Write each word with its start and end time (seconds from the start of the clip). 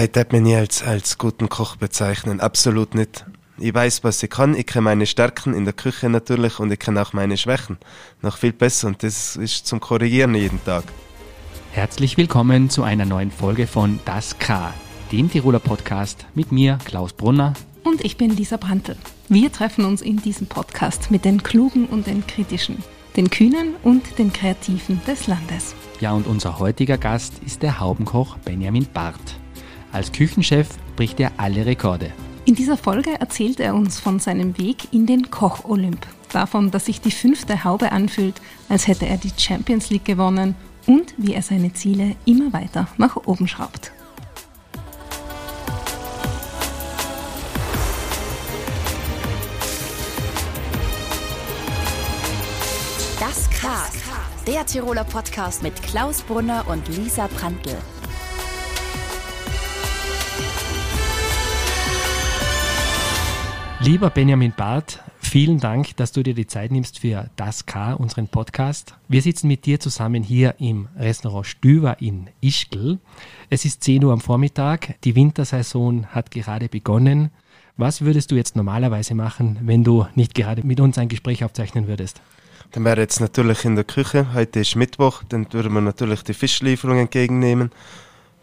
Ich 0.00 0.10
darf 0.10 0.30
mich 0.30 0.40
nie 0.40 0.56
als, 0.56 0.82
als 0.82 1.18
guten 1.18 1.50
Koch 1.50 1.76
bezeichnen, 1.76 2.40
absolut 2.40 2.94
nicht. 2.94 3.26
Ich 3.58 3.74
weiß, 3.74 4.02
was 4.04 4.22
ich 4.22 4.30
kann. 4.30 4.54
Ich 4.54 4.66
kenne 4.66 4.84
meine 4.84 5.04
Stärken 5.06 5.52
in 5.52 5.64
der 5.64 5.74
Küche 5.74 6.08
natürlich 6.08 6.58
und 6.58 6.72
ich 6.72 6.78
kenne 6.78 7.02
auch 7.02 7.12
meine 7.12 7.36
Schwächen. 7.36 7.76
Noch 8.22 8.38
viel 8.38 8.52
besser 8.52 8.88
und 8.88 9.02
das 9.02 9.36
ist 9.36 9.66
zum 9.66 9.80
Korrigieren 9.80 10.34
jeden 10.34 10.64
Tag. 10.64 10.84
Herzlich 11.72 12.16
willkommen 12.16 12.70
zu 12.70 12.82
einer 12.82 13.04
neuen 13.04 13.30
Folge 13.30 13.66
von 13.66 14.00
Das 14.06 14.38
K, 14.38 14.72
dem 15.12 15.30
Tiroler 15.30 15.60
Podcast 15.60 16.26
mit 16.34 16.52
mir, 16.52 16.78
Klaus 16.84 17.12
Brunner. 17.12 17.52
Und 17.84 18.02
ich 18.02 18.16
bin 18.16 18.30
Lisa 18.30 18.56
Brandl. 18.56 18.96
Wir 19.28 19.52
treffen 19.52 19.84
uns 19.84 20.00
in 20.00 20.16
diesem 20.22 20.46
Podcast 20.46 21.10
mit 21.10 21.26
den 21.26 21.42
Klugen 21.42 21.84
und 21.86 22.06
den 22.06 22.26
Kritischen, 22.26 22.82
den 23.16 23.28
Kühnen 23.28 23.74
und 23.82 24.18
den 24.18 24.32
Kreativen 24.32 25.02
des 25.06 25.26
Landes. 25.26 25.74
Ja, 26.00 26.12
und 26.12 26.26
unser 26.26 26.58
heutiger 26.58 26.96
Gast 26.96 27.34
ist 27.44 27.62
der 27.62 27.78
Haubenkoch 27.78 28.38
Benjamin 28.38 28.86
Barth. 28.92 29.41
Als 29.92 30.10
Küchenchef 30.10 30.68
bricht 30.96 31.20
er 31.20 31.32
alle 31.36 31.66
Rekorde. 31.66 32.10
In 32.46 32.54
dieser 32.54 32.78
Folge 32.78 33.10
erzählt 33.20 33.60
er 33.60 33.74
uns 33.74 34.00
von 34.00 34.18
seinem 34.18 34.56
Weg 34.58 34.92
in 34.92 35.06
den 35.06 35.30
Koch-Olymp, 35.30 36.06
davon, 36.32 36.70
dass 36.70 36.86
sich 36.86 37.02
die 37.02 37.10
fünfte 37.10 37.62
Haube 37.62 37.92
anfühlt, 37.92 38.40
als 38.70 38.88
hätte 38.88 39.06
er 39.06 39.18
die 39.18 39.30
Champions 39.36 39.90
League 39.90 40.06
gewonnen 40.06 40.56
und 40.86 41.14
wie 41.18 41.34
er 41.34 41.42
seine 41.42 41.74
Ziele 41.74 42.16
immer 42.24 42.52
weiter 42.52 42.88
nach 42.96 43.16
oben 43.16 43.46
schraubt. 43.46 43.92
Das 53.20 53.48
K, 53.50 53.68
der 54.46 54.66
Tiroler 54.66 55.04
Podcast 55.04 55.62
mit 55.62 55.80
Klaus 55.82 56.22
Brunner 56.22 56.64
und 56.66 56.88
Lisa 56.88 57.28
Brandl. 57.28 57.76
Lieber 63.84 64.10
Benjamin 64.10 64.52
Barth, 64.56 65.00
vielen 65.18 65.58
Dank, 65.58 65.96
dass 65.96 66.12
du 66.12 66.22
dir 66.22 66.34
die 66.34 66.46
Zeit 66.46 66.70
nimmst 66.70 67.00
für 67.00 67.28
das 67.34 67.66
K, 67.66 67.94
unseren 67.94 68.28
Podcast. 68.28 68.94
Wir 69.08 69.20
sitzen 69.22 69.48
mit 69.48 69.66
dir 69.66 69.80
zusammen 69.80 70.22
hier 70.22 70.54
im 70.60 70.86
Restaurant 70.96 71.48
Stüber 71.48 72.00
in 72.00 72.30
Ischgl. 72.40 73.00
Es 73.50 73.64
ist 73.64 73.82
10 73.82 74.04
Uhr 74.04 74.12
am 74.12 74.20
Vormittag, 74.20 75.00
die 75.02 75.16
Wintersaison 75.16 76.06
hat 76.06 76.30
gerade 76.30 76.68
begonnen. 76.68 77.32
Was 77.76 78.02
würdest 78.02 78.30
du 78.30 78.36
jetzt 78.36 78.54
normalerweise 78.54 79.16
machen, 79.16 79.58
wenn 79.62 79.82
du 79.82 80.06
nicht 80.14 80.36
gerade 80.36 80.64
mit 80.64 80.78
uns 80.78 80.96
ein 80.96 81.08
Gespräch 81.08 81.42
aufzeichnen 81.42 81.88
würdest? 81.88 82.22
Dann 82.70 82.84
wäre 82.84 83.00
jetzt 83.00 83.18
natürlich 83.18 83.64
in 83.64 83.74
der 83.74 83.84
Küche. 83.84 84.32
Heute 84.32 84.60
ist 84.60 84.76
Mittwoch, 84.76 85.24
dann 85.28 85.52
würden 85.52 85.72
wir 85.72 85.80
natürlich 85.80 86.22
die 86.22 86.34
Fischlieferung 86.34 86.98
entgegennehmen. 86.98 87.72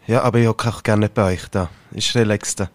Ja, 0.06 0.20
aber 0.20 0.38
ich 0.38 0.48
hocke 0.48 0.68
auch 0.68 0.82
gerne 0.82 1.08
bei 1.08 1.32
euch 1.32 1.48
da. 1.48 1.70
Ist 1.92 2.14
relaxter. 2.14 2.70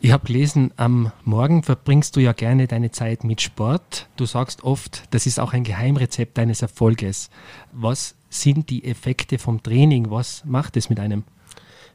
Ich 0.00 0.12
habe 0.12 0.26
gelesen, 0.26 0.72
am 0.76 1.10
Morgen 1.24 1.64
verbringst 1.64 2.14
du 2.14 2.20
ja 2.20 2.32
gerne 2.32 2.68
deine 2.68 2.92
Zeit 2.92 3.24
mit 3.24 3.40
Sport. 3.40 4.08
Du 4.16 4.26
sagst 4.26 4.62
oft, 4.62 5.02
das 5.10 5.26
ist 5.26 5.40
auch 5.40 5.52
ein 5.52 5.64
Geheimrezept 5.64 6.38
deines 6.38 6.62
Erfolges. 6.62 7.30
Was 7.72 8.14
sind 8.30 8.70
die 8.70 8.84
Effekte 8.84 9.38
vom 9.38 9.60
Training? 9.60 10.08
Was 10.10 10.44
macht 10.44 10.76
es 10.76 10.88
mit 10.88 11.00
einem? 11.00 11.24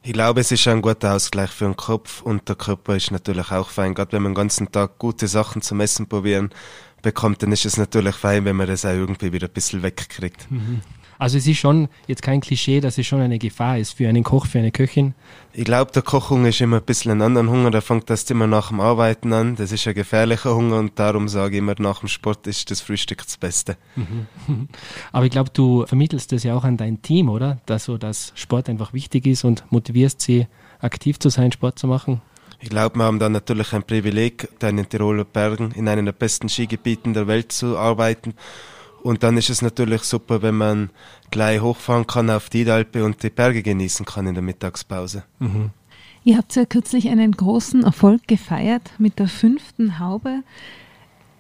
Ich 0.01 0.11
glaube, 0.11 0.41
es 0.41 0.51
ist 0.51 0.67
ein 0.67 0.81
guter 0.81 1.13
Ausgleich 1.13 1.49
für 1.49 1.63
den 1.63 1.77
Kopf 1.77 2.21
und 2.21 2.49
der 2.49 2.57
Körper 2.57 2.97
ist 2.97 3.11
natürlich 3.11 3.51
auch 3.51 3.69
fein. 3.69 3.93
Gerade 3.93 4.11
wenn 4.11 4.23
man 4.23 4.33
den 4.33 4.37
ganzen 4.37 4.69
Tag 4.69 4.99
gute 4.99 5.29
Sachen 5.29 5.61
zum 5.61 5.79
Essen 5.79 6.07
probieren 6.07 6.49
bekommt, 7.01 7.41
dann 7.41 7.53
ist 7.53 7.65
es 7.65 7.77
natürlich 7.77 8.15
fein, 8.15 8.43
wenn 8.43 8.57
man 8.57 8.67
das 8.67 8.83
auch 8.83 8.89
irgendwie 8.89 9.31
wieder 9.31 9.47
ein 9.47 9.53
bisschen 9.53 9.81
wegkriegt. 9.81 10.51
Mhm. 10.51 10.81
Also 11.19 11.37
es 11.37 11.47
ist 11.47 11.57
schon 11.57 11.87
jetzt 12.07 12.21
kein 12.21 12.41
Klischee, 12.41 12.81
dass 12.81 12.97
es 12.97 13.05
schon 13.05 13.21
eine 13.21 13.39
Gefahr 13.39 13.77
ist 13.77 13.93
für 13.93 14.07
einen 14.07 14.23
Koch, 14.23 14.45
für 14.45 14.59
eine 14.59 14.71
Köchin. 14.71 15.13
Ich 15.53 15.65
glaube, 15.65 15.91
der 15.91 16.01
Kochhunger 16.01 16.49
ist 16.49 16.61
immer 16.61 16.77
ein 16.77 16.83
bisschen 16.83 17.11
ein 17.11 17.21
anderer 17.21 17.47
Hunger. 17.47 17.71
Der 17.71 17.81
fängt 17.81 18.09
erst 18.09 18.31
immer 18.31 18.47
nach 18.47 18.69
dem 18.69 18.79
Arbeiten 18.79 19.33
an. 19.33 19.55
Das 19.55 19.71
ist 19.71 19.87
ein 19.87 19.93
gefährlicher 19.93 20.55
Hunger 20.55 20.77
und 20.77 20.97
darum 20.97 21.27
sage 21.27 21.55
ich 21.55 21.59
immer, 21.59 21.75
nach 21.77 21.99
dem 21.99 22.09
Sport 22.09 22.47
ist 22.47 22.71
das 22.71 22.81
Frühstück 22.81 23.23
das 23.23 23.37
Beste. 23.37 23.77
Mhm. 23.95 24.67
Aber 25.11 25.25
ich 25.25 25.31
glaube, 25.31 25.51
du 25.53 25.85
vermittelst 25.85 26.31
das 26.31 26.43
ja 26.43 26.55
auch 26.55 26.63
an 26.63 26.77
dein 26.77 27.01
Team, 27.01 27.29
oder? 27.29 27.59
Dass 27.65 27.85
so, 27.85 27.97
dass 27.97 28.31
Sport 28.35 28.69
einfach 28.69 28.93
wichtig 28.93 29.27
ist 29.27 29.43
und 29.43 29.63
motivierst 29.71 30.21
sie, 30.21 30.47
aktiv 30.79 31.19
zu 31.19 31.29
sein, 31.29 31.51
Sport 31.51 31.79
zu 31.79 31.87
machen. 31.87 32.21
Ich 32.59 32.69
glaube, 32.69 32.97
wir 32.97 33.03
haben 33.03 33.19
da 33.19 33.27
natürlich 33.27 33.73
ein 33.73 33.83
Privileg, 33.83 34.47
da 34.59 34.69
in 34.69 34.77
den 34.77 34.87
Tiroler 34.87 35.25
Bergen 35.25 35.71
in 35.71 35.89
einem 35.89 36.05
der 36.05 36.13
besten 36.13 36.47
Skigebieten 36.47 37.13
der 37.13 37.27
Welt 37.27 37.51
zu 37.51 37.77
arbeiten. 37.77 38.35
Und 39.03 39.21
dann 39.21 39.37
ist 39.37 39.49
es 39.49 39.61
natürlich 39.61 40.03
super, 40.03 40.41
wenn 40.41 40.55
man 40.55 40.89
gleich 41.29 41.61
hochfahren 41.61 42.07
kann 42.07 42.29
auf 42.29 42.49
die 42.49 42.69
Alpe 42.69 43.03
und 43.03 43.21
die 43.21 43.29
Berge 43.29 43.61
genießen 43.61 44.05
kann 44.05 44.27
in 44.27 44.33
der 44.33 44.43
Mittagspause. 44.43 45.23
Mhm. 45.39 45.71
Ihr 46.23 46.37
habt 46.37 46.55
ja 46.55 46.63
kürzlich 46.63 47.09
einen 47.09 47.33
großen 47.33 47.83
Erfolg 47.83 48.25
gefeiert 48.27 48.91
mit 48.97 49.19
der 49.19 49.27
fünften 49.27 49.99
Haube. 49.99 50.39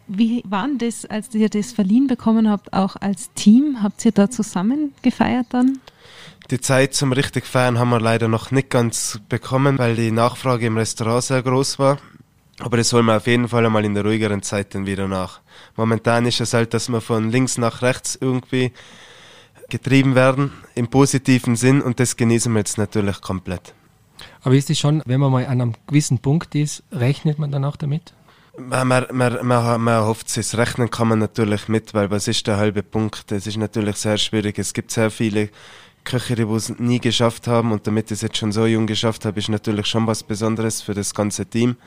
Wie 0.07 0.43
war 0.45 0.67
denn 0.67 0.77
das, 0.77 1.05
als 1.05 1.33
ihr 1.33 1.47
das 1.47 1.71
verliehen 1.71 2.07
bekommen 2.07 2.49
habt, 2.49 2.73
auch 2.73 2.97
als 2.97 3.31
Team? 3.33 3.81
Habt 3.81 4.03
ihr 4.03 4.11
da 4.11 4.29
zusammen 4.29 4.93
gefeiert 5.01 5.47
dann? 5.51 5.79
Die 6.51 6.59
Zeit 6.59 6.93
zum 6.93 7.13
richtig 7.13 7.45
feiern 7.45 7.79
haben 7.79 7.91
wir 7.91 8.01
leider 8.01 8.27
noch 8.27 8.51
nicht 8.51 8.69
ganz 8.69 9.21
bekommen, 9.29 9.77
weil 9.77 9.95
die 9.95 10.11
Nachfrage 10.11 10.65
im 10.65 10.75
Restaurant 10.75 11.23
sehr 11.23 11.41
groß 11.41 11.79
war. 11.79 11.97
Aber 12.59 12.77
das 12.77 12.93
holen 12.93 13.05
wir 13.05 13.17
auf 13.17 13.27
jeden 13.27 13.47
Fall 13.47 13.65
einmal 13.65 13.83
in 13.83 13.93
der 13.93 14.05
ruhigeren 14.05 14.43
Zeit 14.43 14.75
dann 14.75 14.85
wieder 14.85 15.07
nach. 15.07 15.41
Momentan 15.75 16.25
ist 16.25 16.39
es 16.39 16.53
halt, 16.53 16.73
dass 16.73 16.89
wir 16.89 17.01
von 17.01 17.31
links 17.31 17.57
nach 17.57 17.81
rechts 17.81 18.17
irgendwie 18.19 18.71
getrieben 19.69 20.13
werden, 20.13 20.51
im 20.75 20.87
positiven 20.87 21.55
Sinn, 21.55 21.81
und 21.81 21.99
das 21.99 22.15
genießen 22.15 22.51
wir 22.53 22.59
jetzt 22.59 22.77
natürlich 22.77 23.21
komplett. 23.21 23.73
Aber 24.43 24.55
ist 24.55 24.69
es 24.69 24.77
schon, 24.77 25.01
wenn 25.05 25.19
man 25.19 25.31
mal 25.31 25.45
an 25.45 25.61
einem 25.61 25.73
gewissen 25.87 26.19
Punkt 26.19 26.53
ist, 26.53 26.83
rechnet 26.91 27.39
man 27.39 27.51
dann 27.51 27.65
auch 27.65 27.75
damit? 27.75 28.13
Man, 28.55 28.87
man, 28.87 29.07
man, 29.11 29.81
man, 29.81 30.03
hofft 30.05 30.37
es. 30.37 30.55
Rechnen 30.57 30.91
kann 30.91 31.07
man 31.07 31.17
natürlich 31.17 31.67
mit, 31.69 31.95
weil 31.95 32.11
was 32.11 32.27
ist 32.27 32.45
der 32.45 32.57
halbe 32.57 32.83
Punkt? 32.83 33.31
Es 33.31 33.47
ist 33.47 33.57
natürlich 33.57 33.95
sehr 33.95 34.17
schwierig. 34.19 34.59
Es 34.59 34.73
gibt 34.73 34.91
sehr 34.91 35.09
viele 35.09 35.49
Köche, 36.03 36.35
die 36.35 36.43
es 36.43 36.77
nie 36.77 36.99
geschafft 36.99 37.47
haben 37.47 37.71
und 37.71 37.87
damit 37.87 38.11
ich 38.11 38.17
es 38.17 38.21
jetzt 38.21 38.37
schon 38.37 38.51
so 38.51 38.67
jung 38.67 38.85
geschafft 38.85 39.25
habe, 39.25 39.39
ist 39.39 39.49
natürlich 39.49 39.87
schon 39.87 40.05
was 40.05 40.21
Besonderes 40.21 40.81
für 40.81 40.93
das 40.93 41.15
ganze 41.15 41.47
Team. 41.47 41.77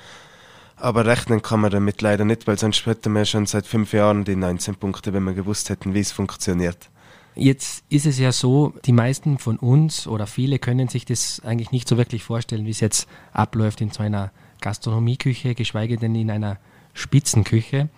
Aber 0.76 1.06
rechnen 1.06 1.41
kann 1.41 1.60
man 1.60 1.70
damit 1.70 2.03
leider 2.03 2.25
nicht, 2.25 2.47
weil 2.47 2.59
sonst 2.59 2.84
hätten 2.84 3.12
wir 3.14 3.25
schon 3.25 3.47
seit 3.47 3.66
fünf 3.66 3.92
Jahren 3.92 4.25
die 4.25 4.37
19 4.37 4.75
Punkte, 4.75 5.12
wenn 5.14 5.25
wir 5.25 5.32
gewusst 5.32 5.70
hätten, 5.70 5.94
wie 5.94 6.00
es 6.00 6.12
funktioniert. 6.12 6.91
Jetzt 7.34 7.84
ist 7.91 8.06
es 8.06 8.19
ja 8.19 8.32
so, 8.32 8.72
die 8.84 8.92
meisten 8.92 9.38
von 9.38 9.59
uns 9.59 10.06
oder 10.06 10.26
viele 10.26 10.59
können 10.59 10.88
sich 10.88 11.04
das 11.04 11.41
eigentlich 11.44 11.70
nicht 11.70 11.87
so 11.88 11.97
wirklich 11.97 12.25
vorstellen, 12.25 12.64
wie 12.64 12.70
es 12.70 12.81
jetzt 12.81 13.09
abläuft 13.32 13.81
in 13.81 13.91
so 13.91 14.03
einer 14.03 14.32
Gastronomieküche, 14.60 15.54
geschweige 15.54 15.97
denn 15.97 16.14
in 16.14 16.31
einer 16.31 16.59
Spitzenküche. 16.94 17.91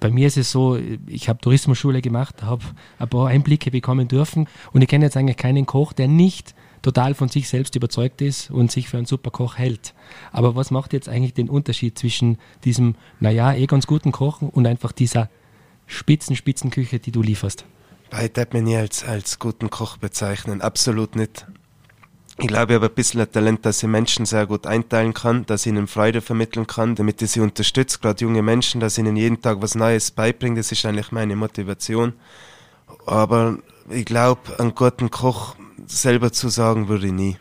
Bei 0.00 0.10
mir 0.10 0.26
ist 0.26 0.36
es 0.36 0.50
so, 0.50 0.76
ich 1.06 1.28
habe 1.28 1.40
Tourismusschule 1.40 2.02
gemacht, 2.02 2.42
habe 2.42 2.64
ein 2.98 3.08
paar 3.08 3.28
Einblicke 3.28 3.70
bekommen 3.70 4.08
dürfen 4.08 4.48
und 4.72 4.82
ich 4.82 4.88
kenne 4.88 5.04
jetzt 5.04 5.16
eigentlich 5.16 5.36
keinen 5.36 5.66
Koch, 5.66 5.92
der 5.92 6.08
nicht 6.08 6.54
total 6.84 7.14
von 7.14 7.28
sich 7.28 7.48
selbst 7.48 7.74
überzeugt 7.74 8.20
ist 8.20 8.50
und 8.50 8.70
sich 8.70 8.88
für 8.88 8.98
einen 8.98 9.06
super 9.06 9.30
Koch 9.30 9.56
hält. 9.56 9.94
Aber 10.32 10.54
was 10.54 10.70
macht 10.70 10.92
jetzt 10.92 11.08
eigentlich 11.08 11.34
den 11.34 11.48
Unterschied 11.48 11.98
zwischen 11.98 12.38
diesem, 12.64 12.94
naja, 13.20 13.54
eh 13.54 13.66
ganz 13.66 13.86
guten 13.86 14.12
Kochen 14.12 14.50
und 14.50 14.66
einfach 14.66 14.92
dieser 14.92 15.30
Spitzen, 15.86 16.36
Spitzenküche, 16.36 16.98
die 16.98 17.10
du 17.10 17.22
lieferst? 17.22 17.64
Ich 18.22 18.32
darf 18.32 18.52
mich 18.52 18.62
nie 18.62 18.76
als, 18.76 19.02
als 19.02 19.38
guten 19.38 19.70
Koch 19.70 19.96
bezeichnen, 19.96 20.60
absolut 20.60 21.16
nicht. 21.16 21.46
Ich 22.38 22.48
glaube, 22.48 22.72
ich 22.72 22.76
habe 22.76 22.86
ein 22.86 22.94
bisschen 22.94 23.20
ein 23.20 23.30
Talent, 23.30 23.64
dass 23.64 23.82
ich 23.82 23.88
Menschen 23.88 24.26
sehr 24.26 24.46
gut 24.46 24.66
einteilen 24.66 25.14
kann, 25.14 25.46
dass 25.46 25.66
ich 25.66 25.72
ihnen 25.72 25.86
Freude 25.86 26.20
vermitteln 26.20 26.66
kann, 26.66 26.96
damit 26.96 27.22
ich 27.22 27.30
sie 27.30 27.40
unterstütze, 27.40 28.00
gerade 28.00 28.22
junge 28.24 28.42
Menschen, 28.42 28.80
dass 28.80 28.98
ich 28.98 29.04
ihnen 29.04 29.16
jeden 29.16 29.40
Tag 29.40 29.62
was 29.62 29.74
Neues 29.74 30.10
beibringe. 30.10 30.56
Das 30.56 30.70
ist 30.70 30.84
eigentlich 30.84 31.12
meine 31.12 31.36
Motivation. 31.36 32.12
Aber 33.06 33.58
ich 33.88 34.04
glaube, 34.04 34.58
einen 34.58 34.74
guten 34.74 35.10
Koch 35.10 35.54
selber 35.86 36.32
zu 36.32 36.48
sagen 36.48 36.88
würde 36.88 37.06
ich 37.06 37.12
nie. 37.12 37.36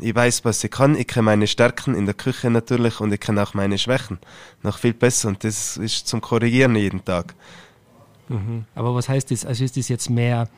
Ich 0.00 0.14
weiß, 0.14 0.44
was 0.44 0.62
ich 0.62 0.70
kann. 0.70 0.94
Ich 0.94 1.08
kenne 1.08 1.24
meine 1.24 1.46
Stärken 1.46 1.94
in 1.94 2.06
der 2.06 2.14
Küche 2.14 2.50
natürlich 2.50 3.00
und 3.00 3.12
ich 3.12 3.20
kenne 3.20 3.42
auch 3.42 3.54
meine 3.54 3.78
Schwächen 3.78 4.18
noch 4.62 4.78
viel 4.78 4.94
besser 4.94 5.28
und 5.28 5.42
das 5.42 5.76
ist 5.76 6.06
zum 6.06 6.20
Korrigieren 6.20 6.76
jeden 6.76 7.04
Tag. 7.04 7.34
Mhm. 8.28 8.64
Aber 8.74 8.94
was 8.94 9.08
heißt 9.08 9.30
das? 9.30 9.44
Also 9.44 9.64
ist 9.64 9.76
das 9.76 9.88
jetzt 9.88 10.08
mehr 10.08 10.48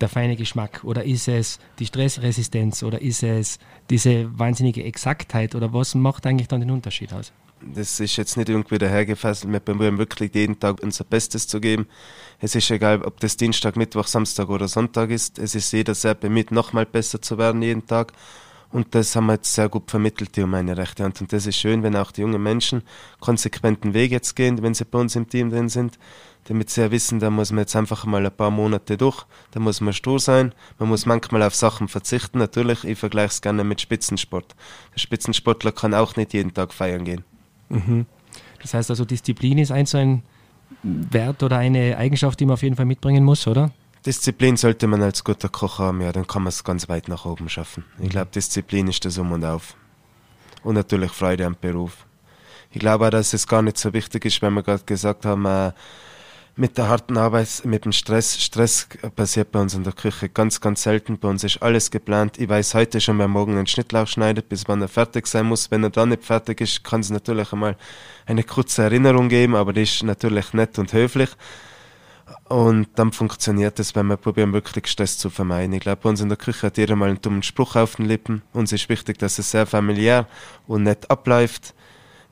der 0.00 0.08
feine 0.08 0.36
Geschmack 0.36 0.82
oder 0.84 1.04
ist 1.04 1.28
es 1.28 1.58
die 1.78 1.86
Stressresistenz 1.86 2.82
oder 2.82 3.00
ist 3.00 3.22
es 3.22 3.58
diese 3.90 4.36
wahnsinnige 4.38 4.84
Exaktheit 4.84 5.54
oder 5.54 5.72
was 5.72 5.94
macht 5.94 6.26
eigentlich 6.26 6.48
dann 6.48 6.60
den 6.60 6.70
Unterschied 6.70 7.12
aus? 7.12 7.32
Das 7.60 7.98
ist 8.00 8.16
jetzt 8.16 8.36
nicht 8.36 8.48
irgendwie 8.48 8.78
dahergefasst. 8.78 9.50
Wir 9.50 9.60
probieren 9.60 9.98
wirklich 9.98 10.34
jeden 10.34 10.60
Tag 10.60 10.82
unser 10.82 11.04
Bestes 11.04 11.46
zu 11.46 11.60
geben. 11.60 11.86
Es 12.40 12.54
ist 12.54 12.70
egal, 12.70 13.02
ob 13.02 13.18
das 13.20 13.36
Dienstag, 13.36 13.76
Mittwoch, 13.76 14.06
Samstag 14.06 14.48
oder 14.48 14.68
Sonntag 14.68 15.10
ist. 15.10 15.38
Es 15.38 15.54
ist 15.54 15.72
jeder 15.72 15.94
sehr 15.94 16.14
bemüht, 16.14 16.52
nochmal 16.52 16.86
besser 16.86 17.20
zu 17.20 17.36
werden 17.36 17.62
jeden 17.62 17.86
Tag. 17.86 18.12
Und 18.70 18.94
das 18.94 19.16
haben 19.16 19.26
wir 19.26 19.34
jetzt 19.34 19.54
sehr 19.54 19.68
gut 19.68 19.90
vermittelt, 19.90 20.36
die 20.36 20.42
um 20.42 20.50
meine 20.50 20.76
rechte 20.76 21.02
Hand. 21.02 21.20
Und 21.20 21.32
das 21.32 21.46
ist 21.46 21.56
schön, 21.56 21.82
wenn 21.82 21.96
auch 21.96 22.12
die 22.12 22.20
jungen 22.20 22.42
Menschen 22.42 22.82
konsequenten 23.18 23.94
Weg 23.94 24.12
jetzt 24.12 24.36
gehen, 24.36 24.62
wenn 24.62 24.74
sie 24.74 24.84
bei 24.84 24.98
uns 24.98 25.16
im 25.16 25.28
Team 25.28 25.50
drin 25.50 25.70
sind, 25.70 25.98
damit 26.44 26.68
sie 26.68 26.82
ja 26.82 26.90
wissen, 26.90 27.18
da 27.18 27.30
muss 27.30 27.50
man 27.50 27.60
jetzt 27.60 27.76
einfach 27.76 28.04
mal 28.04 28.24
ein 28.24 28.36
paar 28.36 28.50
Monate 28.50 28.98
durch, 28.98 29.24
da 29.52 29.60
muss 29.60 29.80
man 29.80 29.94
stur 29.94 30.20
sein, 30.20 30.54
man 30.78 30.90
muss 30.90 31.06
manchmal 31.06 31.42
auf 31.42 31.54
Sachen 31.54 31.88
verzichten. 31.88 32.38
Natürlich, 32.38 32.84
ich 32.84 32.98
vergleiche 32.98 33.32
es 33.32 33.40
gerne 33.40 33.64
mit 33.64 33.80
Spitzensport. 33.80 34.54
Der 34.94 34.98
Spitzensportler 34.98 35.72
kann 35.72 35.94
auch 35.94 36.16
nicht 36.16 36.34
jeden 36.34 36.52
Tag 36.52 36.74
feiern 36.74 37.04
gehen. 37.04 37.24
Mhm. 37.68 38.06
Das 38.62 38.74
heißt 38.74 38.90
also, 38.90 39.04
Disziplin 39.04 39.58
ist 39.58 39.70
ein 39.70 39.86
so 39.86 39.98
ein 39.98 40.22
Wert 40.82 41.42
oder 41.42 41.58
eine 41.58 41.96
Eigenschaft, 41.96 42.40
die 42.40 42.46
man 42.46 42.54
auf 42.54 42.62
jeden 42.62 42.76
Fall 42.76 42.86
mitbringen 42.86 43.24
muss, 43.24 43.46
oder? 43.46 43.70
Disziplin 44.04 44.56
sollte 44.56 44.86
man 44.86 45.02
als 45.02 45.24
guter 45.24 45.48
Koch 45.48 45.78
haben, 45.78 46.00
ja, 46.00 46.12
dann 46.12 46.26
kann 46.26 46.42
man 46.42 46.48
es 46.48 46.62
ganz 46.62 46.88
weit 46.88 47.08
nach 47.08 47.24
oben 47.24 47.48
schaffen. 47.48 47.84
Ich 47.98 48.04
mhm. 48.04 48.08
glaube, 48.10 48.30
Disziplin 48.34 48.88
ist 48.88 49.04
das 49.04 49.18
Um 49.18 49.32
und 49.32 49.44
Auf. 49.44 49.76
Und 50.62 50.74
natürlich 50.74 51.10
Freude 51.12 51.46
am 51.46 51.56
Beruf. 51.60 52.06
Ich 52.70 52.80
glaube 52.80 53.06
auch, 53.06 53.10
dass 53.10 53.32
es 53.32 53.46
gar 53.46 53.62
nicht 53.62 53.78
so 53.78 53.92
wichtig 53.92 54.24
ist, 54.24 54.42
wenn 54.42 54.52
wir 54.54 54.62
gerade 54.62 54.84
gesagt 54.84 55.24
haben, 55.24 55.46
äh, 55.46 55.72
mit 56.58 56.76
der 56.76 56.88
harten 56.88 57.16
Arbeit, 57.16 57.62
mit 57.64 57.84
dem 57.84 57.92
Stress. 57.92 58.42
Stress 58.42 58.88
passiert 59.14 59.52
bei 59.52 59.60
uns 59.60 59.74
in 59.74 59.84
der 59.84 59.92
Küche 59.92 60.28
ganz, 60.28 60.60
ganz 60.60 60.82
selten. 60.82 61.16
Bei 61.18 61.28
uns 61.28 61.44
ist 61.44 61.62
alles 61.62 61.92
geplant. 61.92 62.36
Ich 62.38 62.48
weiß 62.48 62.74
heute 62.74 63.00
schon, 63.00 63.18
wer 63.20 63.28
morgen 63.28 63.56
einen 63.56 63.68
Schnittlauch 63.68 64.08
schneidet, 64.08 64.48
bis 64.48 64.66
wann 64.66 64.82
er 64.82 64.88
fertig 64.88 65.28
sein 65.28 65.46
muss. 65.46 65.70
Wenn 65.70 65.84
er 65.84 65.90
dann 65.90 66.08
nicht 66.08 66.24
fertig 66.24 66.60
ist, 66.60 66.82
kann 66.82 67.00
es 67.00 67.10
natürlich 67.10 67.52
einmal 67.52 67.76
eine 68.26 68.42
kurze 68.42 68.82
Erinnerung 68.82 69.28
geben, 69.28 69.54
aber 69.54 69.72
die 69.72 69.82
ist 69.82 70.02
natürlich 70.02 70.52
nett 70.52 70.80
und 70.80 70.92
höflich. 70.92 71.30
Und 72.48 72.88
dann 72.96 73.12
funktioniert 73.12 73.78
es, 73.78 73.94
wenn 73.94 74.06
wir 74.06 74.16
probieren, 74.16 74.52
wirklich 74.52 74.88
Stress 74.88 75.16
zu 75.16 75.30
vermeiden. 75.30 75.74
Ich 75.74 75.80
glaube, 75.80 76.00
bei 76.02 76.08
uns 76.08 76.20
in 76.20 76.28
der 76.28 76.38
Küche 76.38 76.66
hat 76.66 76.76
jeder 76.76 76.96
mal 76.96 77.08
einen 77.08 77.22
dummen 77.22 77.44
Spruch 77.44 77.76
auf 77.76 77.96
den 77.96 78.06
Lippen. 78.06 78.42
Uns 78.52 78.72
ist 78.72 78.88
wichtig, 78.88 79.18
dass 79.18 79.38
es 79.38 79.52
sehr 79.52 79.66
familiär 79.66 80.26
und 80.66 80.82
nett 80.82 81.08
abläuft 81.08 81.72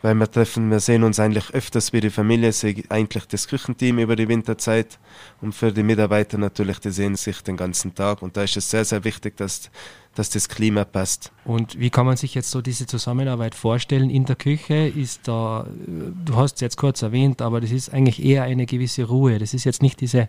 weil 0.02 0.14
wir 0.14 0.31
treffen, 0.31 0.70
wir 0.70 0.81
sehen 0.81 1.02
uns 1.02 1.19
eigentlich 1.19 1.50
öfters 1.52 1.93
wie 1.93 2.00
die 2.00 2.10
Familie, 2.10 2.52
eigentlich 2.88 3.26
das 3.26 3.48
Küchenteam 3.48 3.98
über 3.98 4.14
die 4.16 4.28
Winterzeit 4.28 4.98
und 5.40 5.54
für 5.54 5.72
die 5.72 5.82
Mitarbeiter 5.82 6.38
natürlich, 6.38 6.78
die 6.78 6.90
sehen 6.90 7.16
sich 7.16 7.43
den 7.43 7.56
ganzen 7.56 7.94
Tag 7.94 8.22
und 8.22 8.37
da 8.37 8.43
ist 8.43 8.56
es 8.56 8.70
sehr, 8.70 8.84
sehr 8.84 9.04
wichtig, 9.04 9.37
dass, 9.37 9.70
dass 10.14 10.31
das 10.31 10.48
Klima 10.48 10.84
passt. 10.84 11.32
Und 11.44 11.78
wie 11.78 11.90
kann 11.90 12.06
man 12.06 12.16
sich 12.16 12.34
jetzt 12.34 12.50
so 12.50 12.60
diese 12.60 12.87
Zusammenarbeit 12.87 13.54
vorstellen 13.54 14.10
in 14.10 14.26
der 14.26 14.37
Küche? 14.37 14.87
Ist 14.87 15.28
da, 15.28 15.66
du 15.87 16.37
hast 16.37 16.56
es 16.56 16.60
jetzt 16.60 16.76
kurz 16.76 17.02
erwähnt, 17.02 17.40
aber 17.40 17.60
das 17.60 17.70
ist 17.70 17.93
eigentlich 17.93 18.25
eher 18.25 18.43
eine 18.43 18.66
gewisse 18.66 19.04
Ruhe. 19.04 19.38
Das 19.38 19.54
ist 19.54 19.64
jetzt 19.64 19.82
nicht 19.82 20.00
diese 20.00 20.28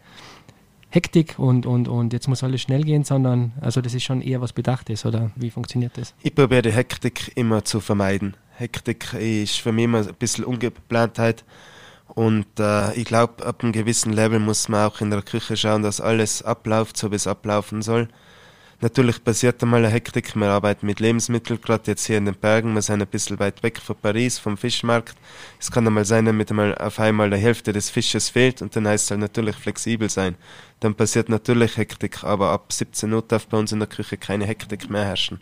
Hektik 0.89 1.37
und, 1.37 1.65
und, 1.65 1.89
und 1.89 2.13
jetzt 2.13 2.27
muss 2.29 2.43
alles 2.43 2.61
schnell 2.61 2.83
gehen, 2.83 3.03
sondern 3.03 3.51
also 3.59 3.81
das 3.81 3.93
ist 3.93 4.03
schon 4.03 4.21
eher 4.21 4.39
was 4.39 4.53
Bedachtes 4.53 5.05
oder 5.05 5.31
wie 5.35 5.51
funktioniert 5.51 5.97
das? 5.97 6.13
Ich 6.23 6.33
probiere 6.33 6.61
die 6.61 6.71
Hektik 6.71 7.33
immer 7.35 7.65
zu 7.65 7.81
vermeiden. 7.81 8.37
Hektik 8.57 9.13
ist 9.13 9.59
für 9.59 9.71
mich 9.71 9.85
immer 9.85 9.99
ein 9.99 10.15
bisschen 10.15 10.43
Ungeplantheit. 10.43 11.43
Und 12.07 12.47
äh, 12.59 12.93
ich 12.95 13.05
glaube, 13.05 13.45
ab 13.45 13.63
einem 13.63 13.71
gewissen 13.71 14.13
Level 14.13 14.39
muss 14.39 14.69
man 14.69 14.87
auch 14.87 15.01
in 15.01 15.11
der 15.11 15.21
Küche 15.21 15.55
schauen, 15.55 15.83
dass 15.83 16.01
alles 16.01 16.41
abläuft, 16.41 16.97
so 16.97 17.11
wie 17.11 17.15
es 17.15 17.27
ablaufen 17.27 17.81
soll. 17.81 18.07
Natürlich 18.79 19.23
passiert 19.23 19.61
einmal 19.63 19.83
eine 19.83 19.93
Hektik. 19.93 20.35
Wir 20.35 20.49
arbeiten 20.49 20.85
mit 20.85 20.99
Lebensmitteln, 20.99 21.59
gerade 21.61 21.83
jetzt 21.87 22.05
hier 22.05 22.17
in 22.17 22.25
den 22.25 22.35
Bergen. 22.35 22.75
Wir 22.75 22.81
sind 22.83 23.01
ein 23.01 23.07
bisschen 23.07 23.39
weit 23.39 23.63
weg 23.63 23.79
von 23.79 23.95
Paris, 23.95 24.37
vom 24.37 24.55
Fischmarkt. 24.55 25.15
Es 25.59 25.71
kann 25.71 25.85
einmal 25.87 26.05
sein, 26.05 26.25
dass 26.25 26.49
einmal 26.49 26.75
auf 26.77 26.99
einmal 26.99 27.29
die 27.31 27.37
Hälfte 27.37 27.73
des 27.73 27.89
Fisches 27.89 28.29
fehlt 28.29 28.61
und 28.61 28.75
dann 28.75 28.87
heißt 28.87 29.05
es 29.05 29.11
halt 29.11 29.21
natürlich 29.21 29.55
flexibel 29.55 30.09
sein. 30.09 30.35
Dann 30.79 30.93
passiert 30.93 31.27
natürlich 31.27 31.77
Hektik, 31.77 32.23
aber 32.23 32.51
ab 32.51 32.71
17 32.71 33.11
Uhr 33.11 33.23
darf 33.23 33.47
bei 33.47 33.57
uns 33.57 33.71
in 33.71 33.79
der 33.79 33.87
Küche 33.87 34.17
keine 34.17 34.45
Hektik 34.45 34.89
mehr 34.91 35.05
herrschen. 35.05 35.41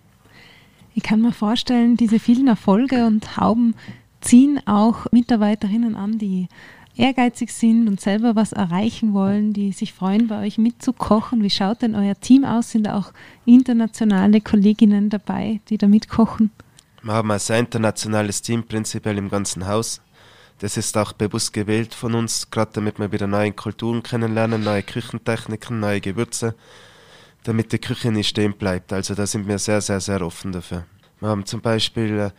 Ich 0.97 1.03
kann 1.03 1.21
mir 1.21 1.33
vorstellen, 1.33 1.97
diese 1.97 2.19
vielen 2.19 2.47
Erfolge 2.47 3.05
und 3.05 3.35
Hauben 3.35 3.75
ziehen 4.21 4.65
auch 4.65 5.11
Mitarbeiterinnen 5.11 5.93
an, 5.93 6.17
die 6.17 6.47
ehrgeizig 6.95 7.51
sind 7.51 7.89
und 7.89 7.99
selber 7.99 8.37
was 8.37 8.53
erreichen 8.53 9.13
wollen, 9.13 9.51
die 9.51 9.73
sich 9.73 9.91
freuen, 9.91 10.29
bei 10.29 10.45
euch 10.47 10.57
mitzukochen. 10.57 11.43
Wie 11.43 11.49
schaut 11.49 11.81
denn 11.81 11.95
euer 11.95 12.17
Team 12.17 12.45
aus? 12.45 12.71
Sind 12.71 12.85
da 12.85 12.97
auch 12.97 13.11
internationale 13.45 14.39
Kolleginnen 14.39 15.09
dabei, 15.09 15.59
die 15.67 15.77
da 15.77 15.87
mitkochen? 15.87 16.51
Wir 17.03 17.11
haben 17.11 17.29
ein 17.29 17.39
sehr 17.39 17.59
internationales 17.59 18.41
Team 18.41 18.63
prinzipiell 18.63 19.17
im 19.17 19.29
ganzen 19.29 19.67
Haus. 19.67 19.99
Das 20.59 20.77
ist 20.77 20.97
auch 20.97 21.11
bewusst 21.11 21.51
gewählt 21.51 21.93
von 21.93 22.15
uns, 22.15 22.49
gerade 22.49 22.71
damit 22.73 22.99
wir 22.99 23.11
wieder 23.11 23.27
neue 23.27 23.51
Kulturen 23.51 24.01
kennenlernen, 24.01 24.63
neue 24.63 24.81
Küchentechniken, 24.81 25.81
neue 25.81 25.99
Gewürze 25.99 26.55
damit 27.45 27.71
die 27.71 27.79
Küche 27.79 28.11
nicht 28.11 28.27
stehen 28.27 28.53
bleibt. 28.53 28.91
Also 28.91 29.15
da 29.15 29.25
sind 29.25 29.47
wir 29.47 29.57
sehr, 29.59 29.81
sehr, 29.81 30.01
sehr 30.01 30.21
offen 30.21 30.51
dafür. 30.51 30.85
Wir 31.19 31.29
haben 31.29 31.45
zum 31.45 31.61
Beispiel 31.61 32.19
äh, 32.19 32.31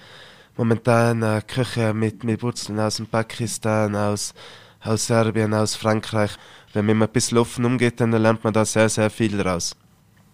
momentan 0.56 1.22
eine 1.22 1.42
Küche 1.42 1.94
mit, 1.94 2.24
mit 2.24 2.42
Wurzeln 2.42 2.78
aus 2.78 2.96
dem 2.96 3.06
Pakistan, 3.06 3.94
aus, 3.94 4.34
aus 4.80 5.06
Serbien, 5.06 5.54
aus 5.54 5.74
Frankreich. 5.76 6.32
Wenn 6.72 6.86
man 6.86 7.02
ein 7.02 7.08
bisschen 7.08 7.38
offen 7.38 7.64
umgeht, 7.64 8.00
dann 8.00 8.10
lernt 8.10 8.44
man 8.44 8.52
da 8.52 8.64
sehr, 8.64 8.88
sehr 8.88 9.08
viel 9.08 9.40
raus. 9.40 9.74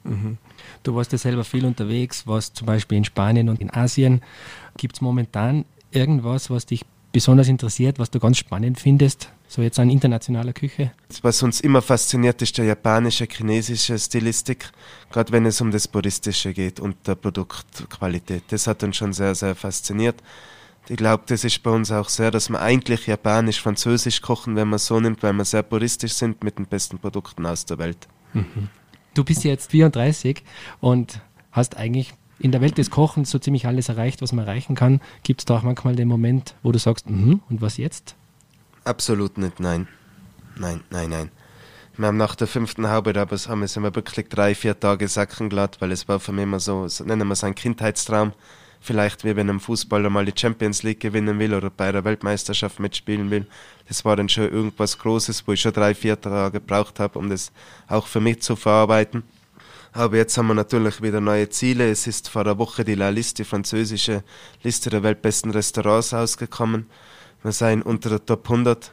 Mhm. 0.04 0.38
Du 0.82 0.94
warst 0.96 1.12
ja 1.12 1.18
selber 1.18 1.44
viel 1.44 1.64
unterwegs, 1.64 2.26
warst 2.26 2.56
zum 2.56 2.66
Beispiel 2.66 2.98
in 2.98 3.04
Spanien 3.04 3.48
und 3.48 3.60
in 3.60 3.70
Asien. 3.70 4.22
Gibt 4.76 4.96
es 4.96 5.00
momentan 5.00 5.64
irgendwas, 5.92 6.50
was 6.50 6.66
dich 6.66 6.84
besonders 7.12 7.48
interessiert, 7.48 7.98
was 7.98 8.10
du 8.10 8.18
ganz 8.18 8.38
spannend 8.38 8.80
findest, 8.80 9.30
so 9.52 9.62
jetzt 9.62 9.78
an 9.78 9.90
internationaler 9.90 10.52
Küche? 10.52 10.93
Was 11.22 11.43
uns 11.43 11.60
immer 11.60 11.82
fasziniert, 11.82 12.40
ist 12.43 12.56
der 12.56 12.64
japanische, 12.64 13.26
chinesische 13.31 13.99
Stilistik, 13.99 14.70
gerade 15.10 15.31
wenn 15.32 15.44
es 15.46 15.60
um 15.60 15.70
das 15.70 15.87
Puristische 15.87 16.52
geht 16.52 16.81
und 16.81 16.96
der 17.06 17.14
Produktqualität. 17.14 18.44
Das 18.49 18.66
hat 18.66 18.82
uns 18.82 18.96
schon 18.96 19.12
sehr, 19.12 19.34
sehr 19.34 19.54
fasziniert. 19.54 20.22
Ich 20.88 20.96
glaube, 20.96 21.25
das 21.26 21.44
ist 21.44 21.62
bei 21.62 21.70
uns 21.70 21.93
auch 21.93 22.08
sehr, 22.08 22.31
dass 22.31 22.49
wir 22.49 22.60
eigentlich 22.60 23.06
japanisch, 23.06 23.60
französisch 23.60 24.20
kochen, 24.20 24.56
wenn 24.56 24.69
man 24.69 24.78
so 24.78 24.99
nimmt, 24.99 25.22
weil 25.22 25.32
wir 25.34 25.44
sehr 25.44 25.62
puristisch 25.62 26.14
sind 26.14 26.43
mit 26.43 26.58
den 26.58 26.66
besten 26.66 26.99
Produkten 26.99 27.46
aus 27.46 27.64
der 27.66 27.78
Welt. 27.78 28.08
Mhm. 28.32 28.69
Du 29.14 29.22
bist 29.22 29.44
jetzt 29.44 29.70
34 29.70 30.43
und 30.81 31.20
hast 31.52 31.76
eigentlich 31.76 32.14
in 32.38 32.50
der 32.50 32.60
Welt 32.60 32.78
des 32.78 32.90
Kochens 32.90 33.31
so 33.31 33.38
ziemlich 33.38 33.66
alles 33.66 33.88
erreicht, 33.88 34.22
was 34.22 34.32
man 34.32 34.46
erreichen 34.46 34.75
kann. 34.75 35.00
Gibt 35.22 35.43
es 35.43 35.44
da 35.44 35.58
auch 35.58 35.62
manchmal 35.62 35.94
den 35.94 36.08
Moment, 36.08 36.54
wo 36.62 36.72
du 36.72 36.78
sagst, 36.78 37.08
mm 37.08 37.34
und 37.49 37.60
was 37.60 37.76
jetzt? 37.76 38.16
Absolut 38.84 39.38
nicht, 39.38 39.61
nein. 39.61 39.87
Nein, 40.56 40.82
nein, 40.90 41.11
nein. 41.11 41.31
Wir 41.96 42.06
haben 42.06 42.17
nach 42.17 42.34
der 42.34 42.46
fünften 42.46 42.88
Haube, 42.90 43.11
aber 43.20 43.37
haben 43.37 43.61
wir 43.61 43.94
wirklich 43.94 44.29
drei, 44.29 44.55
vier 44.55 44.79
Tage 44.79 45.06
sacken 45.08 45.49
glatt, 45.49 45.76
weil 45.81 45.93
es 45.93 46.08
war 46.08 46.19
für 46.19 46.32
mich 46.32 46.44
immer 46.44 46.58
so, 46.58 46.87
nennen 47.05 47.29
wir 47.29 47.34
es 47.34 47.44
ein 47.44 47.55
Kindheitstraum. 47.55 48.32
Vielleicht 48.81 49.25
wie 49.25 49.37
wenn 49.37 49.49
ein 49.49 49.61
Fußballer 49.61 50.11
mal 50.11 50.25
die 50.25 50.32
Champions 50.37 50.82
League 50.82 50.99
gewinnen 50.99 51.38
will 51.38 51.55
oder 51.55 51.70
bei 51.70 51.93
der 51.93 52.05
Weltmeisterschaft 52.05 52.81
mitspielen 52.81 53.31
will. 53.31 53.46
Das 53.87 54.05
war 54.05 54.17
dann 54.17 54.29
schon 54.29 54.50
irgendwas 54.50 54.99
Großes, 54.99 55.46
wo 55.46 55.52
ich 55.52 55.61
schon 55.61 55.73
drei, 55.73 55.94
vier 55.94 56.20
Tage 56.20 56.58
gebraucht 56.58 56.99
habe, 56.99 57.19
um 57.19 57.31
das 57.31 57.52
auch 57.87 58.08
für 58.08 58.20
mich 58.20 58.43
zu 58.43 58.56
verarbeiten. 58.56 59.23
Aber 59.93 60.17
jetzt 60.17 60.37
haben 60.37 60.49
wir 60.49 60.55
natürlich 60.55 61.02
wieder 61.02 61.20
neue 61.20 61.49
Ziele. 61.50 61.90
Es 61.90 62.06
ist 62.06 62.28
vor 62.28 62.43
einer 62.43 62.58
Woche 62.58 62.82
die 62.82 62.94
La 62.94 63.11
Liste, 63.11 63.44
die 63.44 63.49
französische 63.49 64.25
Liste 64.62 64.90
der 64.90 65.02
weltbesten 65.02 65.52
Restaurants 65.52 66.12
ausgekommen. 66.14 66.87
Wir 67.42 67.52
sind 67.52 67.82
unter 67.82 68.08
der 68.08 68.25
Top 68.25 68.50
100. 68.50 68.92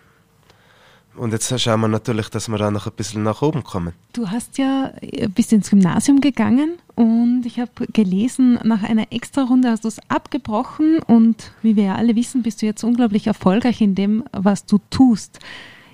Und 1.15 1.33
jetzt 1.33 1.59
schauen 1.59 1.81
wir 1.81 1.87
natürlich, 1.87 2.29
dass 2.29 2.47
wir 2.47 2.57
da 2.57 2.71
noch 2.71 2.87
ein 2.87 2.93
bisschen 2.95 3.23
nach 3.23 3.41
oben 3.41 3.63
kommen. 3.63 3.93
Du 4.13 4.29
hast 4.29 4.57
ja 4.57 4.93
bist 5.35 5.51
ins 5.51 5.69
Gymnasium 5.69 6.21
gegangen 6.21 6.75
und 6.95 7.43
ich 7.45 7.59
habe 7.59 7.87
gelesen, 7.91 8.57
nach 8.63 8.83
einer 8.83 9.11
Extra-Runde 9.11 9.69
hast 9.69 9.83
du 9.83 9.89
es 9.89 9.99
abgebrochen 10.07 10.99
und 10.99 11.51
wie 11.61 11.75
wir 11.75 11.83
ja 11.83 11.95
alle 11.95 12.15
wissen, 12.15 12.41
bist 12.41 12.61
du 12.61 12.67
jetzt 12.67 12.83
unglaublich 12.83 13.27
erfolgreich 13.27 13.81
in 13.81 13.95
dem, 13.95 14.23
was 14.31 14.65
du 14.65 14.79
tust. 14.89 15.39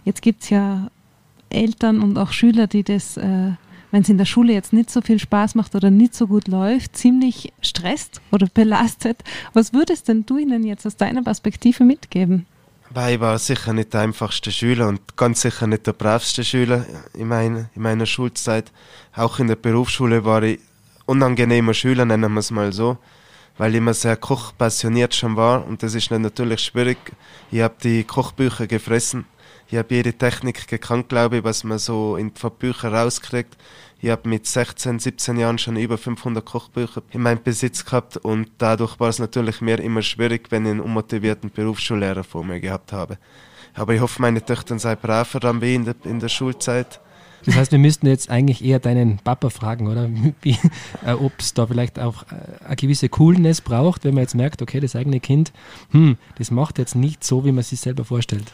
Jetzt 0.03 0.21
gibt 0.21 0.43
es 0.43 0.51
ja 0.51 0.91
Eltern 1.49 2.01
und 2.01 2.17
auch 2.17 2.31
Schüler, 2.31 2.67
die 2.67 2.83
das 2.83 3.17
äh, 3.17 3.53
wenn 3.91 4.01
es 4.01 4.09
in 4.09 4.17
der 4.17 4.25
Schule 4.25 4.53
jetzt 4.53 4.73
nicht 4.73 4.89
so 4.89 5.01
viel 5.01 5.19
Spaß 5.19 5.55
macht 5.55 5.75
oder 5.75 5.91
nicht 5.91 6.15
so 6.15 6.27
gut 6.27 6.47
läuft, 6.47 6.97
ziemlich 6.97 7.53
stresst 7.61 8.21
oder 8.31 8.47
belastet. 8.53 9.23
Was 9.53 9.73
würdest 9.73 10.07
denn 10.07 10.25
du 10.25 10.37
ihnen 10.37 10.63
jetzt 10.63 10.85
aus 10.85 10.97
deiner 10.97 11.23
Perspektive 11.23 11.83
mitgeben? 11.83 12.45
Ich 13.09 13.19
war 13.19 13.37
sicher 13.39 13.73
nicht 13.73 13.93
der 13.93 14.01
einfachste 14.01 14.51
Schüler 14.51 14.87
und 14.87 15.17
ganz 15.17 15.41
sicher 15.41 15.67
nicht 15.67 15.85
der 15.85 15.93
bravste 15.93 16.43
Schüler 16.43 16.85
in 17.13 17.27
meiner, 17.27 17.69
in 17.75 17.81
meiner 17.81 18.05
Schulzeit. 18.05 18.71
Auch 19.15 19.39
in 19.39 19.47
der 19.47 19.57
Berufsschule 19.57 20.23
war 20.23 20.43
ich 20.43 20.59
unangenehmer 21.05 21.73
Schüler, 21.73 22.05
nennen 22.05 22.31
wir 22.31 22.39
es 22.39 22.51
mal 22.51 22.71
so, 22.71 22.97
weil 23.57 23.71
ich 23.71 23.77
immer 23.79 23.93
sehr 23.93 24.15
kochpassioniert 24.15 25.13
schon 25.13 25.35
war 25.35 25.65
und 25.65 25.83
das 25.83 25.93
ist 25.93 26.09
natürlich 26.11 26.61
schwierig. 26.61 26.97
Ich 27.51 27.61
habe 27.61 27.75
die 27.83 28.03
Kochbücher 28.03 28.67
gefressen 28.67 29.25
ich 29.69 29.77
habe 29.77 29.95
jede 29.95 30.13
Technik 30.13 30.67
gekannt, 30.67 31.09
glaube 31.09 31.37
ich, 31.37 31.43
was 31.43 31.63
man 31.63 31.79
so 31.79 32.17
in 32.17 32.31
von 32.35 32.51
Büchern 32.51 32.93
rauskriegt. 32.93 33.57
Ich 34.01 34.09
habe 34.09 34.29
mit 34.29 34.45
16, 34.45 34.99
17 34.99 35.37
Jahren 35.37 35.57
schon 35.57 35.77
über 35.77 35.97
500 35.97 36.45
Kochbücher 36.45 37.01
in 37.11 37.21
meinem 37.21 37.41
Besitz 37.41 37.85
gehabt 37.85 38.17
und 38.17 38.49
dadurch 38.57 38.99
war 38.99 39.09
es 39.09 39.19
natürlich 39.19 39.61
mir 39.61 39.79
immer 39.79 40.01
schwierig, 40.01 40.51
wenn 40.51 40.65
ich 40.65 40.71
einen 40.71 40.81
unmotivierten 40.81 41.49
Berufsschullehrer 41.49 42.23
vor 42.23 42.43
mir 42.43 42.59
gehabt 42.59 42.93
habe. 42.93 43.17
Aber 43.73 43.93
ich 43.93 44.01
hoffe, 44.01 44.21
meine 44.21 44.45
Töchter 44.45 44.77
seien 44.77 44.97
braver 45.01 45.39
dann 45.39 45.61
wie 45.61 45.75
in 45.75 45.85
der, 45.85 45.95
in 46.03 46.19
der 46.19 46.29
Schulzeit 46.29 46.99
Das 47.45 47.55
heißt, 47.55 47.71
wir 47.71 47.79
müssten 47.79 48.07
jetzt 48.07 48.29
eigentlich 48.29 48.63
eher 48.63 48.79
deinen 48.79 49.17
Papa 49.17 49.49
fragen, 49.49 49.87
oder? 49.87 50.09
äh, 51.05 51.13
Ob 51.13 51.33
es 51.39 51.53
da 51.53 51.67
vielleicht 51.67 51.99
auch 51.99 52.23
äh, 52.23 52.65
eine 52.65 52.75
gewisse 52.75 53.09
Coolness 53.09 53.61
braucht, 53.61 54.03
wenn 54.03 54.13
man 54.13 54.23
jetzt 54.23 54.35
merkt, 54.35 54.61
okay, 54.61 54.79
das 54.79 54.95
eigene 54.95 55.19
Kind, 55.19 55.51
hm, 55.91 56.17
das 56.37 56.51
macht 56.51 56.77
jetzt 56.77 56.95
nicht 56.95 57.23
so, 57.23 57.45
wie 57.45 57.51
man 57.51 57.63
sich 57.63 57.79
selber 57.79 58.05
vorstellt. 58.05 58.51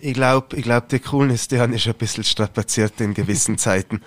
Ich 0.00 0.14
glaube, 0.14 0.56
ich 0.56 0.62
glaub, 0.62 0.88
die 0.88 0.98
Coolness, 0.98 1.48
die 1.48 1.58
habe 1.58 1.74
ich 1.74 1.88
ein 1.88 1.94
bisschen 1.94 2.24
strapaziert 2.24 3.00
in 3.00 3.14
gewissen 3.14 3.58
Zeiten. 3.58 4.00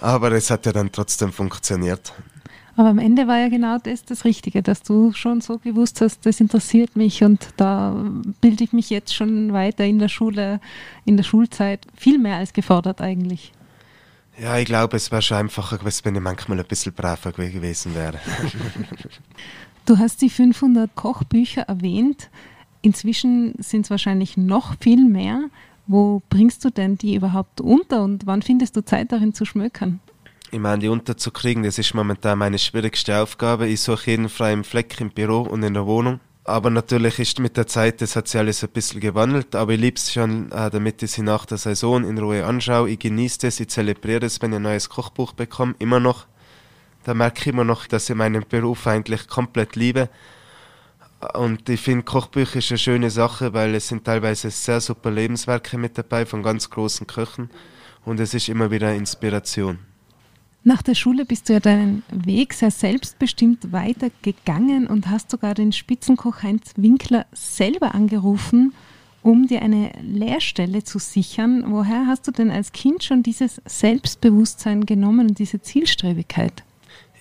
Aber 0.00 0.32
es 0.32 0.50
hat 0.50 0.66
ja 0.66 0.72
dann 0.72 0.92
trotzdem 0.92 1.32
funktioniert. 1.32 2.12
Aber 2.76 2.90
am 2.90 3.00
Ende 3.00 3.26
war 3.26 3.38
ja 3.38 3.48
genau 3.48 3.78
das 3.78 4.04
das 4.04 4.24
Richtige, 4.24 4.62
dass 4.62 4.82
du 4.84 5.12
schon 5.12 5.40
so 5.40 5.58
gewusst 5.58 6.00
hast, 6.00 6.24
das 6.24 6.38
interessiert 6.38 6.94
mich 6.94 7.24
und 7.24 7.48
da 7.56 8.04
bilde 8.40 8.62
ich 8.62 8.72
mich 8.72 8.88
jetzt 8.88 9.12
schon 9.12 9.52
weiter 9.52 9.84
in 9.84 9.98
der 9.98 10.08
Schule, 10.08 10.60
in 11.04 11.16
der 11.16 11.24
Schulzeit, 11.24 11.84
viel 11.96 12.20
mehr 12.20 12.36
als 12.36 12.52
gefordert 12.52 13.00
eigentlich. 13.00 13.52
Ja, 14.40 14.56
ich 14.58 14.66
glaube, 14.66 14.96
es 14.96 15.10
wäre 15.10 15.22
schon 15.22 15.38
einfacher 15.38 15.78
gewesen, 15.78 16.04
wenn 16.04 16.14
ich 16.14 16.20
manchmal 16.20 16.60
ein 16.60 16.66
bisschen 16.66 16.92
braver 16.92 17.32
gewesen 17.32 17.96
wäre. 17.96 18.20
du 19.84 19.98
hast 19.98 20.22
die 20.22 20.30
500 20.30 20.94
Kochbücher 20.94 21.62
erwähnt. 21.62 22.30
Inzwischen 22.82 23.54
sind 23.58 23.86
es 23.86 23.90
wahrscheinlich 23.90 24.36
noch 24.36 24.76
viel 24.80 25.04
mehr. 25.04 25.44
Wo 25.86 26.22
bringst 26.28 26.64
du 26.64 26.70
denn 26.70 26.98
die 26.98 27.14
überhaupt 27.14 27.60
unter 27.60 28.04
und 28.04 28.26
wann 28.26 28.42
findest 28.42 28.76
du 28.76 28.84
Zeit 28.84 29.10
darin 29.10 29.32
zu 29.32 29.44
schmökern? 29.44 30.00
Ich 30.50 30.58
meine, 30.58 30.78
die 30.78 30.88
unterzukriegen, 30.88 31.62
das 31.62 31.78
ist 31.78 31.94
momentan 31.94 32.38
meine 32.38 32.58
schwierigste 32.58 33.18
Aufgabe. 33.18 33.68
Ich 33.68 33.80
suche 33.80 34.10
jeden 34.10 34.28
freien 34.28 34.64
Fleck 34.64 35.00
im 35.00 35.10
Büro 35.10 35.40
und 35.40 35.62
in 35.62 35.74
der 35.74 35.86
Wohnung. 35.86 36.20
Aber 36.44 36.70
natürlich 36.70 37.18
ist 37.18 37.38
mit 37.40 37.58
der 37.58 37.66
Zeit, 37.66 38.00
das 38.00 38.16
hat 38.16 38.28
sich 38.28 38.38
alles 38.38 38.64
ein 38.64 38.70
bisschen 38.70 39.00
gewandelt, 39.00 39.54
aber 39.54 39.74
ich 39.74 39.80
liebe 39.80 39.96
es 39.96 40.10
schon, 40.10 40.50
äh, 40.50 40.70
damit 40.70 41.02
ich 41.02 41.10
sie 41.10 41.20
nach 41.20 41.44
der 41.44 41.58
Saison 41.58 42.02
in 42.04 42.16
Ruhe 42.16 42.46
anschaue. 42.46 42.88
Ich 42.88 42.98
genieße 42.98 43.40
das, 43.40 43.60
ich 43.60 43.68
zelebriere 43.68 44.24
es, 44.24 44.40
wenn 44.40 44.52
ich 44.52 44.56
ein 44.56 44.62
neues 44.62 44.88
Kochbuch 44.88 45.34
bekomme, 45.34 45.74
immer 45.78 46.00
noch. 46.00 46.26
Da 47.04 47.12
merke 47.12 47.40
ich 47.40 47.46
immer 47.48 47.64
noch, 47.64 47.86
dass 47.86 48.08
ich 48.08 48.16
meinen 48.16 48.44
Beruf 48.48 48.86
eigentlich 48.86 49.28
komplett 49.28 49.76
liebe. 49.76 50.08
Und 51.34 51.68
ich 51.68 51.80
finde, 51.80 52.04
Kochbücher 52.04 52.60
ist 52.60 52.70
eine 52.70 52.78
schöne 52.78 53.10
Sache, 53.10 53.52
weil 53.52 53.74
es 53.74 53.88
sind 53.88 54.04
teilweise 54.04 54.50
sehr 54.50 54.80
super 54.80 55.10
Lebenswerke 55.10 55.76
mit 55.76 55.98
dabei 55.98 56.24
von 56.26 56.42
ganz 56.42 56.70
großen 56.70 57.06
Köchen 57.06 57.50
und 58.04 58.20
es 58.20 58.34
ist 58.34 58.48
immer 58.48 58.70
wieder 58.70 58.94
Inspiration. 58.94 59.78
Nach 60.64 60.82
der 60.82 60.94
Schule 60.94 61.24
bist 61.24 61.48
du 61.48 61.54
ja 61.54 61.60
deinen 61.60 62.02
Weg 62.10 62.52
sehr 62.52 62.70
selbstbestimmt 62.70 63.72
weitergegangen 63.72 64.86
und 64.86 65.08
hast 65.08 65.30
sogar 65.30 65.54
den 65.54 65.72
Spitzenkoch 65.72 66.42
Heinz 66.42 66.72
Winkler 66.76 67.26
selber 67.32 67.94
angerufen, 67.94 68.74
um 69.22 69.46
dir 69.46 69.62
eine 69.62 69.92
Lehrstelle 70.02 70.84
zu 70.84 70.98
sichern. 70.98 71.64
Woher 71.68 72.06
hast 72.06 72.28
du 72.28 72.32
denn 72.32 72.50
als 72.50 72.72
Kind 72.72 73.02
schon 73.02 73.22
dieses 73.22 73.60
Selbstbewusstsein 73.64 74.84
genommen 74.84 75.28
und 75.28 75.38
diese 75.38 75.60
Zielstrebigkeit? 75.60 76.64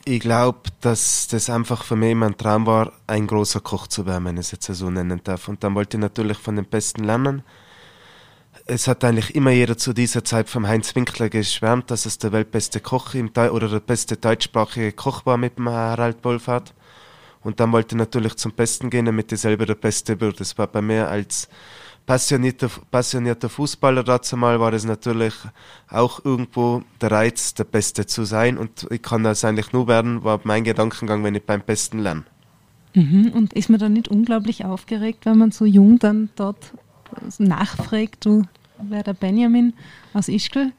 Ich 0.07 0.21
glaube, 0.21 0.69
dass 0.79 1.27
das 1.27 1.49
einfach 1.49 1.83
für 1.83 1.97
mich 1.97 2.11
immer 2.11 2.27
ein 2.27 2.37
Traum 2.37 2.65
war, 2.65 2.93
ein 3.07 3.27
großer 3.27 3.59
Koch 3.59 3.87
zu 3.87 4.05
werden, 4.05 4.23
wenn 4.23 4.37
ich 4.37 4.45
es 4.45 4.51
jetzt 4.51 4.67
so 4.67 4.89
nennen 4.89 5.19
darf. 5.21 5.49
Und 5.49 5.63
dann 5.65 5.75
wollte 5.75 5.97
ich 5.97 6.01
natürlich 6.01 6.37
von 6.37 6.55
den 6.55 6.65
Besten 6.65 7.03
lernen 7.03 7.43
es 8.67 8.87
hat 8.87 9.03
eigentlich 9.03 9.33
immer 9.33 9.51
jeder 9.51 9.77
zu 9.77 9.93
dieser 9.93 10.23
Zeit 10.23 10.49
vom 10.49 10.67
Heinz 10.67 10.93
Winkler 10.93 11.29
geschwärmt, 11.29 11.89
dass 11.89 12.05
es 12.05 12.17
der 12.17 12.33
weltbeste 12.33 12.81
Koch 12.81 13.13
im 13.13 13.31
Deu 13.31 13.51
oder 13.51 13.69
der 13.69 13.79
beste 13.79 14.17
deutschsprachige 14.17 14.91
Koch 14.91 15.25
war 15.25 15.37
mit 15.37 15.57
dem 15.57 15.69
Harald 15.69 16.23
Wohlfahrt. 16.23 16.73
Und 17.41 17.59
dann 17.61 17.71
wollte 17.71 17.95
ich 17.95 17.97
natürlich 17.97 18.35
zum 18.35 18.51
Besten 18.51 18.89
gehen, 18.89 19.05
damit 19.05 19.31
ich 19.31 19.39
selber 19.39 19.65
der 19.65 19.75
Beste 19.75 20.19
wird. 20.19 20.41
Das 20.41 20.57
war 20.57 20.67
bei 20.67 20.81
mir 20.81 21.07
als 21.07 21.47
passionierter, 22.07 22.69
passionierter 22.89 23.49
Fußballer 23.49 24.03
dazu 24.03 24.37
mal, 24.37 24.59
war 24.59 24.73
es 24.73 24.85
natürlich 24.85 25.35
auch 25.89 26.25
irgendwo 26.25 26.81
der 26.99 27.11
Reiz, 27.11 27.53
der 27.53 27.65
Beste 27.65 28.07
zu 28.07 28.23
sein. 28.23 28.57
Und 28.57 28.87
ich 28.89 29.03
kann 29.03 29.23
das 29.23 29.45
eigentlich 29.45 29.73
nur 29.73 29.87
werden, 29.87 30.23
war 30.23 30.39
mein 30.43 30.63
Gedankengang, 30.63 31.23
wenn 31.23 31.35
ich 31.35 31.43
beim 31.43 31.61
Besten 31.61 31.99
lerne. 31.99 32.23
Mhm. 32.95 33.31
Und 33.35 33.53
ist 33.53 33.69
man 33.69 33.79
dann 33.79 33.93
nicht 33.93 34.07
unglaublich 34.07 34.65
aufgeregt, 34.65 35.25
wenn 35.25 35.37
man 35.37 35.51
so 35.51 35.65
jung 35.65 35.99
dann 35.99 36.29
dort 36.35 36.73
nachfragt, 37.37 38.25
du 38.25 38.43
wer 38.79 39.03
der 39.03 39.13
Benjamin 39.13 39.73
aus 40.13 40.29
Ischgl? 40.29 40.71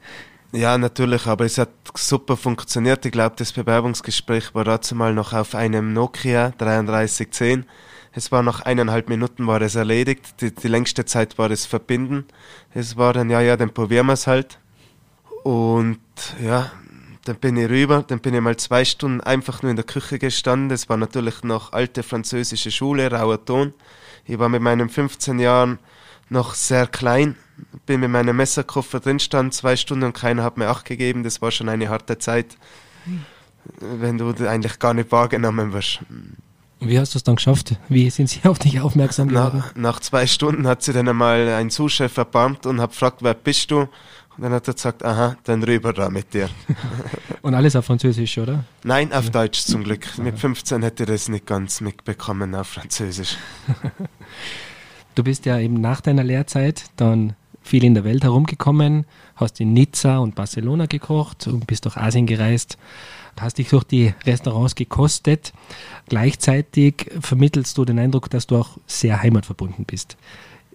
Ja, 0.51 0.77
natürlich, 0.79 1.27
aber 1.27 1.45
es 1.45 1.59
hat 1.59 1.69
super 1.95 2.35
funktioniert. 2.35 3.05
Ich 3.05 3.11
glaube, 3.11 3.35
das 3.37 3.53
Bewerbungsgespräch 3.53 4.55
war 4.55 4.63
dazu 4.63 4.95
mal 4.95 5.13
noch 5.13 5.31
auf 5.31 5.53
einem 5.53 5.93
Nokia 5.93 6.53
3310. 6.57 7.65
Es 8.13 8.31
war 8.31 8.43
nach 8.43 8.61
eineinhalb 8.61 9.09
Minuten 9.09 9.45
war 9.47 9.61
es 9.61 9.75
erledigt. 9.75 10.41
Die, 10.41 10.53
die 10.53 10.67
längste 10.67 11.05
Zeit 11.05 11.37
war 11.37 11.49
das 11.49 11.65
Verbinden. 11.65 12.25
Es 12.73 12.97
war 12.97 13.13
dann, 13.13 13.29
ja, 13.29 13.41
ja, 13.41 13.55
dann 13.55 13.73
probieren 13.73 14.07
wir 14.07 14.13
es 14.13 14.27
halt. 14.27 14.59
Und 15.43 15.99
ja, 16.43 16.71
dann 17.25 17.37
bin 17.37 17.57
ich 17.57 17.69
rüber, 17.69 18.03
dann 18.07 18.19
bin 18.19 18.33
ich 18.33 18.41
mal 18.41 18.57
zwei 18.57 18.83
Stunden 18.85 19.21
einfach 19.21 19.61
nur 19.61 19.69
in 19.69 19.75
der 19.75 19.85
Küche 19.85 20.19
gestanden. 20.19 20.69
Das 20.69 20.89
war 20.89 20.97
natürlich 20.97 21.43
noch 21.43 21.73
alte 21.73 22.03
französische 22.03 22.71
Schule, 22.71 23.11
rauer 23.11 23.43
Ton. 23.45 23.73
Ich 24.25 24.39
war 24.39 24.49
mit 24.49 24.61
meinen 24.61 24.89
15 24.89 25.39
Jahren 25.39 25.79
noch 26.29 26.53
sehr 26.53 26.87
klein, 26.87 27.35
bin 27.85 27.99
mit 27.99 28.09
meinem 28.09 28.35
Messerkoffer 28.35 28.99
drin 28.99 29.19
stand, 29.19 29.53
zwei 29.53 29.75
Stunden 29.75 30.05
und 30.05 30.13
keiner 30.13 30.43
hat 30.43 30.57
mir 30.57 30.67
Acht 30.67 30.85
gegeben. 30.85 31.23
Das 31.23 31.41
war 31.41 31.51
schon 31.51 31.69
eine 31.69 31.89
harte 31.89 32.17
Zeit, 32.17 32.57
wenn 33.79 34.17
du 34.17 34.33
eigentlich 34.47 34.79
gar 34.79 34.93
nicht 34.93 35.11
wahrgenommen 35.11 35.73
wirst. 35.73 35.99
Wie 36.79 36.97
hast 36.97 37.13
du 37.13 37.17
es 37.17 37.23
dann 37.23 37.35
geschafft? 37.35 37.75
Wie 37.89 38.09
sind 38.09 38.29
sie 38.29 38.39
auf 38.47 38.59
dich 38.59 38.79
aufmerksam 38.79 39.29
geworden? 39.29 39.59
Nach, 39.59 39.75
nach 39.75 39.99
zwei 39.99 40.27
Stunden 40.27 40.67
hat 40.67 40.81
sie 40.83 40.93
dann 40.93 41.07
einmal 41.07 41.49
ein 41.49 41.69
Zuschef 41.69 42.17
erbarmt 42.17 42.65
und 42.65 42.79
hat 42.79 42.91
gefragt, 42.91 43.17
wer 43.21 43.33
bist 43.33 43.71
du? 43.71 43.87
Und 44.39 44.43
dann 44.43 44.53
hat 44.53 44.67
er 44.69 44.73
gesagt, 44.73 45.03
aha, 45.03 45.35
dann 45.43 45.61
rüber 45.63 45.91
da 45.91 46.09
mit 46.09 46.33
dir. 46.33 46.49
und 47.41 47.53
alles 47.53 47.75
auf 47.75 47.83
Französisch, 47.83 48.37
oder? 48.37 48.63
Nein, 48.83 49.11
auf 49.11 49.25
ja. 49.25 49.31
Deutsch 49.31 49.59
zum 49.65 49.83
Glück. 49.83 50.17
Mit 50.17 50.39
15 50.39 50.81
hätte 50.81 51.03
ich 51.03 51.09
das 51.09 51.27
nicht 51.27 51.45
ganz 51.45 51.81
mitbekommen 51.81 52.55
auf 52.55 52.67
Französisch. 52.67 53.35
Du 55.15 55.23
bist 55.25 55.45
ja 55.45 55.59
eben 55.59 55.81
nach 55.81 55.99
deiner 55.99 56.23
Lehrzeit 56.23 56.85
dann 56.95 57.35
viel 57.61 57.83
in 57.83 57.93
der 57.93 58.05
Welt 58.05 58.23
herumgekommen, 58.23 59.05
hast 59.35 59.59
in 59.59 59.73
Nizza 59.73 60.19
und 60.19 60.35
Barcelona 60.35 60.85
gekocht 60.85 61.47
und 61.47 61.67
bist 61.67 61.83
durch 61.83 61.97
Asien 61.97 62.25
gereist, 62.25 62.77
hast 63.39 63.57
dich 63.57 63.69
durch 63.69 63.83
die 63.83 64.13
Restaurants 64.25 64.75
gekostet. 64.75 65.53
Gleichzeitig 66.09 67.09
vermittelst 67.21 67.77
du 67.77 67.85
den 67.85 67.99
Eindruck, 67.99 68.29
dass 68.29 68.47
du 68.47 68.57
auch 68.57 68.77
sehr 68.87 69.21
heimatverbunden 69.21 69.85
bist. 69.85 70.17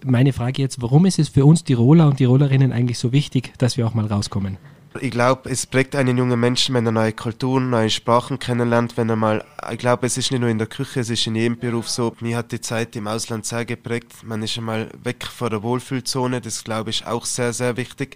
Meine 0.03 0.33
Frage 0.33 0.61
jetzt, 0.61 0.81
warum 0.81 1.05
ist 1.05 1.19
es 1.19 1.29
für 1.29 1.45
uns 1.45 1.63
Tiroler 1.63 2.07
und 2.07 2.17
Tirolerinnen 2.17 2.71
eigentlich 2.71 2.97
so 2.97 3.11
wichtig, 3.11 3.53
dass 3.57 3.75
wir 3.77 3.85
auch 3.85 3.93
mal 3.93 4.05
rauskommen? 4.05 4.57
Ich 5.01 5.11
glaube, 5.11 5.49
es 5.49 5.65
prägt 5.65 5.93
einen 5.95 6.17
jungen 6.17 6.39
Menschen, 6.39 6.73
wenn 6.73 6.85
er 6.85 6.93
neue 6.93 7.11
Kulturen, 7.11 7.69
neue 7.69 7.89
Sprachen 7.89 8.39
kennenlernt, 8.39 8.95
wenn 8.95 9.09
er 9.09 9.17
mal, 9.17 9.43
ich 9.69 9.77
glaube, 9.77 10.05
es 10.07 10.17
ist 10.17 10.31
nicht 10.31 10.39
nur 10.39 10.49
in 10.49 10.57
der 10.57 10.67
Küche, 10.67 11.01
es 11.01 11.09
ist 11.09 11.27
in 11.27 11.35
jedem 11.35 11.59
Beruf 11.59 11.89
so. 11.89 12.15
Mir 12.21 12.37
hat 12.37 12.53
die 12.53 12.61
Zeit 12.61 12.95
im 12.95 13.07
Ausland 13.07 13.45
sehr 13.45 13.65
geprägt. 13.65 14.23
Man 14.23 14.41
ist 14.41 14.57
einmal 14.57 14.89
weg 15.03 15.25
von 15.25 15.49
der 15.49 15.63
Wohlfühlzone, 15.63 16.39
das 16.39 16.63
glaube 16.63 16.91
ich 16.91 17.05
auch 17.05 17.25
sehr, 17.25 17.51
sehr 17.51 17.75
wichtig. 17.75 18.15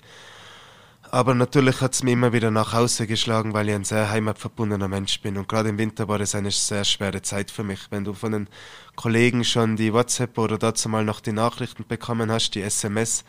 Aber 1.12 1.34
natürlich 1.34 1.82
hat 1.82 1.94
es 1.94 2.04
mir 2.04 2.12
immer 2.12 2.34
wieder 2.34 2.52
nach 2.52 2.74
Hause 2.74 3.08
geschlagen, 3.08 3.54
weil 3.54 3.70
ich 3.70 3.76
ein 3.76 3.84
sehr 3.84 4.12
heimatverbundener 4.12 4.88
Mensch 4.88 5.20
bin. 5.22 5.38
Und 5.38 5.48
gerade 5.48 5.70
im 5.70 5.80
Winter 5.80 6.08
war 6.08 6.20
das 6.20 6.36
eine 6.36 6.52
sehr 6.52 6.84
schwere 6.84 7.24
Zeit 7.24 7.50
für 7.50 7.64
mich. 7.64 7.80
Wenn 7.90 8.04
du 8.04 8.14
von 8.14 8.32
den 8.32 8.48
Kollegen 8.96 9.44
schon 9.44 9.76
die 9.76 9.92
WhatsApp 9.92 10.38
oder 10.38 10.60
dazu 10.60 10.88
mal 10.88 11.04
noch 11.04 11.20
die 11.20 11.32
Nachrichten 11.32 11.86
bekommen 11.88 12.32
hast, 12.32 12.52
die 12.52 12.62
SMS, 12.62 13.24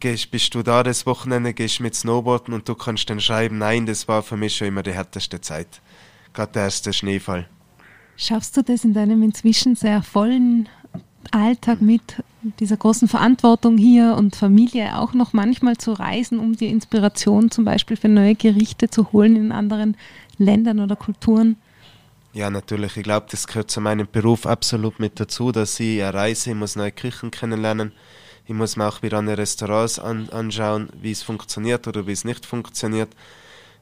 gehst, 0.00 0.30
bist 0.30 0.54
du 0.54 0.62
da 0.62 0.82
das 0.82 1.06
Wochenende, 1.06 1.54
gehst 1.54 1.80
mit 1.80 1.94
Snowboarden 1.94 2.52
und 2.54 2.68
du 2.68 2.74
kannst 2.74 3.08
dann 3.08 3.20
schreiben, 3.20 3.58
nein, 3.58 3.86
das 3.86 4.08
war 4.08 4.22
für 4.22 4.36
mich 4.36 4.56
schon 4.56 4.68
immer 4.68 4.82
die 4.82 4.92
härteste 4.92 5.40
Zeit. 5.40 5.80
Gerade 6.32 6.52
der 6.52 6.62
erste 6.64 6.92
Schneefall. 6.92 7.48
Schaffst 8.16 8.56
du 8.56 8.62
das 8.62 8.84
in 8.84 8.92
deinem 8.92 9.22
inzwischen 9.22 9.76
sehr 9.76 10.02
vollen 10.02 10.68
Alltag 11.30 11.80
mit 11.80 12.02
dieser 12.58 12.76
großen 12.76 13.08
Verantwortung 13.08 13.76
hier 13.76 14.16
und 14.16 14.36
Familie 14.36 14.98
auch 14.98 15.12
noch 15.12 15.32
manchmal 15.32 15.76
zu 15.76 15.92
reisen, 15.92 16.38
um 16.38 16.56
dir 16.56 16.68
Inspiration 16.68 17.50
zum 17.50 17.64
Beispiel 17.64 17.96
für 17.96 18.08
neue 18.08 18.34
Gerichte 18.34 18.88
zu 18.88 19.12
holen 19.12 19.36
in 19.36 19.52
anderen 19.52 19.96
Ländern 20.38 20.80
oder 20.80 20.96
Kulturen? 20.96 21.56
Ja, 22.32 22.48
natürlich. 22.48 22.96
Ich 22.96 23.02
glaube, 23.02 23.26
das 23.30 23.46
gehört 23.46 23.70
zu 23.70 23.80
meinem 23.80 24.06
Beruf 24.10 24.46
absolut 24.46 25.00
mit 25.00 25.18
dazu, 25.20 25.52
dass 25.52 25.78
ich 25.80 26.00
reise, 26.02 26.50
ich 26.50 26.56
muss 26.56 26.76
neue 26.76 26.92
Küchen 26.92 27.30
kennenlernen 27.30 27.92
ich 28.50 28.56
muss 28.56 28.76
mir 28.76 28.88
auch 28.88 29.00
wieder 29.00 29.18
an 29.18 29.28
Restaurants 29.28 30.00
an, 30.00 30.28
anschauen, 30.30 30.88
wie 31.00 31.12
es 31.12 31.22
funktioniert 31.22 31.86
oder 31.86 32.08
wie 32.08 32.10
es 32.10 32.24
nicht 32.24 32.44
funktioniert. 32.44 33.10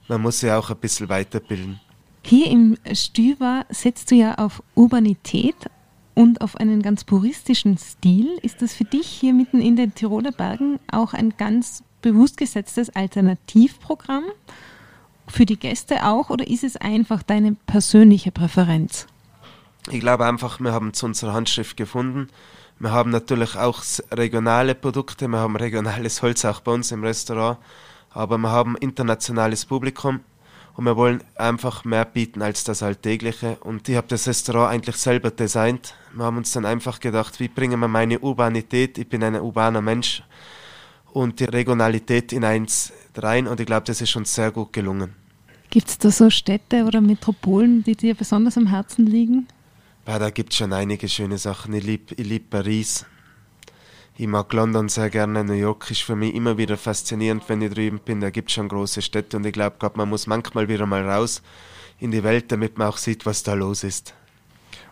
Man 0.09 0.21
muss 0.21 0.40
sich 0.40 0.50
auch 0.50 0.68
ein 0.68 0.76
bisschen 0.76 1.09
weiterbilden. 1.09 1.80
Hier 2.23 2.50
im 2.50 2.76
Stüber 2.92 3.64
setzt 3.71 4.11
du 4.11 4.16
ja 4.16 4.35
auf 4.35 4.62
Urbanität 4.75 5.57
und 6.19 6.41
auf 6.41 6.57
einen 6.57 6.83
ganz 6.83 7.05
puristischen 7.05 7.79
Stil. 7.79 8.39
Ist 8.43 8.61
das 8.61 8.75
für 8.75 8.85
dich 8.85 9.07
hier 9.07 9.33
mitten 9.33 9.61
in 9.61 9.77
den 9.77 9.95
Tiroler 9.95 10.33
Bergen 10.33 10.81
auch 10.91 11.15
ein 11.15 11.35
ganz 11.37 11.83
bewusst 12.03 12.37
gesetztes 12.37 12.91
Alternativprogramm? 12.91 14.25
Für 15.29 15.47
die 15.47 15.59
Gäste 15.59 16.07
auch 16.07 16.31
oder 16.31 16.49
ist 16.49 16.65
es 16.65 16.77
einfach 16.77 17.23
deine 17.23 17.57
persönliche 17.67 18.33
Präferenz? 18.33 19.07
Ich 19.91 20.01
glaube 20.01 20.27
einfach, 20.27 20.59
wir 20.61 20.73
haben 20.73 20.93
zu 20.93 21.07
unserer 21.07 21.35
Handschrift 21.35 21.77
gefunden 21.77 22.29
wir 22.81 22.93
haben 22.93 23.11
natürlich 23.11 23.57
auch 23.57 23.83
regionale 24.13 24.77
Produkte, 24.77 25.27
wir 25.27 25.39
haben 25.39 25.57
regionales 25.57 26.23
Holz 26.23 26.45
auch 26.45 26.61
bei 26.61 26.71
uns 26.71 26.93
im 26.93 27.03
Restaurant. 27.03 27.59
Aber 28.11 28.39
wir 28.39 28.51
haben 28.51 28.77
internationales 28.77 29.67
Publikum 29.67 30.21
und 30.78 30.85
wir 30.85 30.97
wollen 30.97 31.25
einfach 31.35 31.85
mehr 31.85 32.04
bieten 32.04 32.40
als 32.40 32.62
das 32.62 32.85
Alltägliche. 32.85 33.56
Und 33.64 33.88
ich 33.88 33.97
habe 33.97 34.06
das 34.06 34.28
Restaurant 34.28 34.73
eigentlich 34.73 34.94
selber 34.94 35.32
designt. 35.32 35.97
Wir 36.14 36.25
haben 36.25 36.37
uns 36.37 36.52
dann 36.52 36.64
einfach 36.64 37.00
gedacht, 37.00 37.40
wie 37.40 37.49
bringen 37.49 37.80
wir 37.80 37.88
meine 37.88 38.20
Urbanität, 38.20 38.97
ich 38.97 39.08
bin 39.08 39.25
ein 39.25 39.35
urbaner 39.35 39.80
Mensch, 39.80 40.23
und 41.12 41.40
die 41.40 41.47
Regionalität 41.47 42.32
in 42.32 42.44
eins 42.44 42.92
rein 43.16 43.49
und 43.49 43.58
ich 43.58 43.66
glaube, 43.66 43.87
das 43.87 44.00
ist 44.00 44.11
schon 44.11 44.25
sehr 44.25 44.52
gut 44.52 44.73
gelungen. 44.73 45.14
Gibt 45.68 45.88
es 45.88 45.99
da 45.99 46.12
so 46.12 46.30
Städte 46.30 46.85
oder 46.85 47.00
Metropolen, 47.00 47.82
die 47.82 47.97
dir 47.97 48.14
besonders 48.14 48.56
am 48.56 48.68
Herzen 48.68 49.04
liegen? 49.04 49.49
Ja, 50.06 50.20
da 50.20 50.30
gibt 50.30 50.52
es 50.52 50.58
schon 50.58 50.73
einige 50.73 51.08
schöne 51.08 51.38
Sachen. 51.38 51.75
Ich 51.75 51.82
liebe 51.82 52.14
ich 52.14 52.25
lieb 52.25 52.50
Paris. 52.50 53.04
Ich 54.21 54.27
mag 54.27 54.53
London 54.53 54.89
sehr 54.89 55.11
gerne. 55.11 55.45
New 55.45 55.53
York 55.53 55.89
ist 55.93 56.03
für 56.03 56.17
mich 56.17 56.35
immer 56.35 56.59
wieder 56.59 56.77
faszinierend, 56.77 57.45
wenn 57.47 57.63
ich 57.63 57.73
drüben 57.73 58.01
bin. 58.01 58.21
Da 58.21 58.31
gibt 58.31 58.49
es 58.49 58.55
schon 58.57 58.67
große 58.67 59.01
Städte 59.01 59.37
und 59.37 59.47
ich 59.47 59.53
glaube, 59.53 59.77
man 59.95 60.09
muss 60.09 60.27
manchmal 60.27 60.67
wieder 60.67 60.87
mal 60.87 61.09
raus 61.09 61.41
in 62.01 62.11
die 62.11 62.25
Welt, 62.25 62.51
damit 62.51 62.79
man 62.79 62.89
auch 62.89 62.97
sieht, 62.97 63.27
was 63.27 63.45
da 63.45 63.55
los 63.55 63.85
ist. 63.85 64.15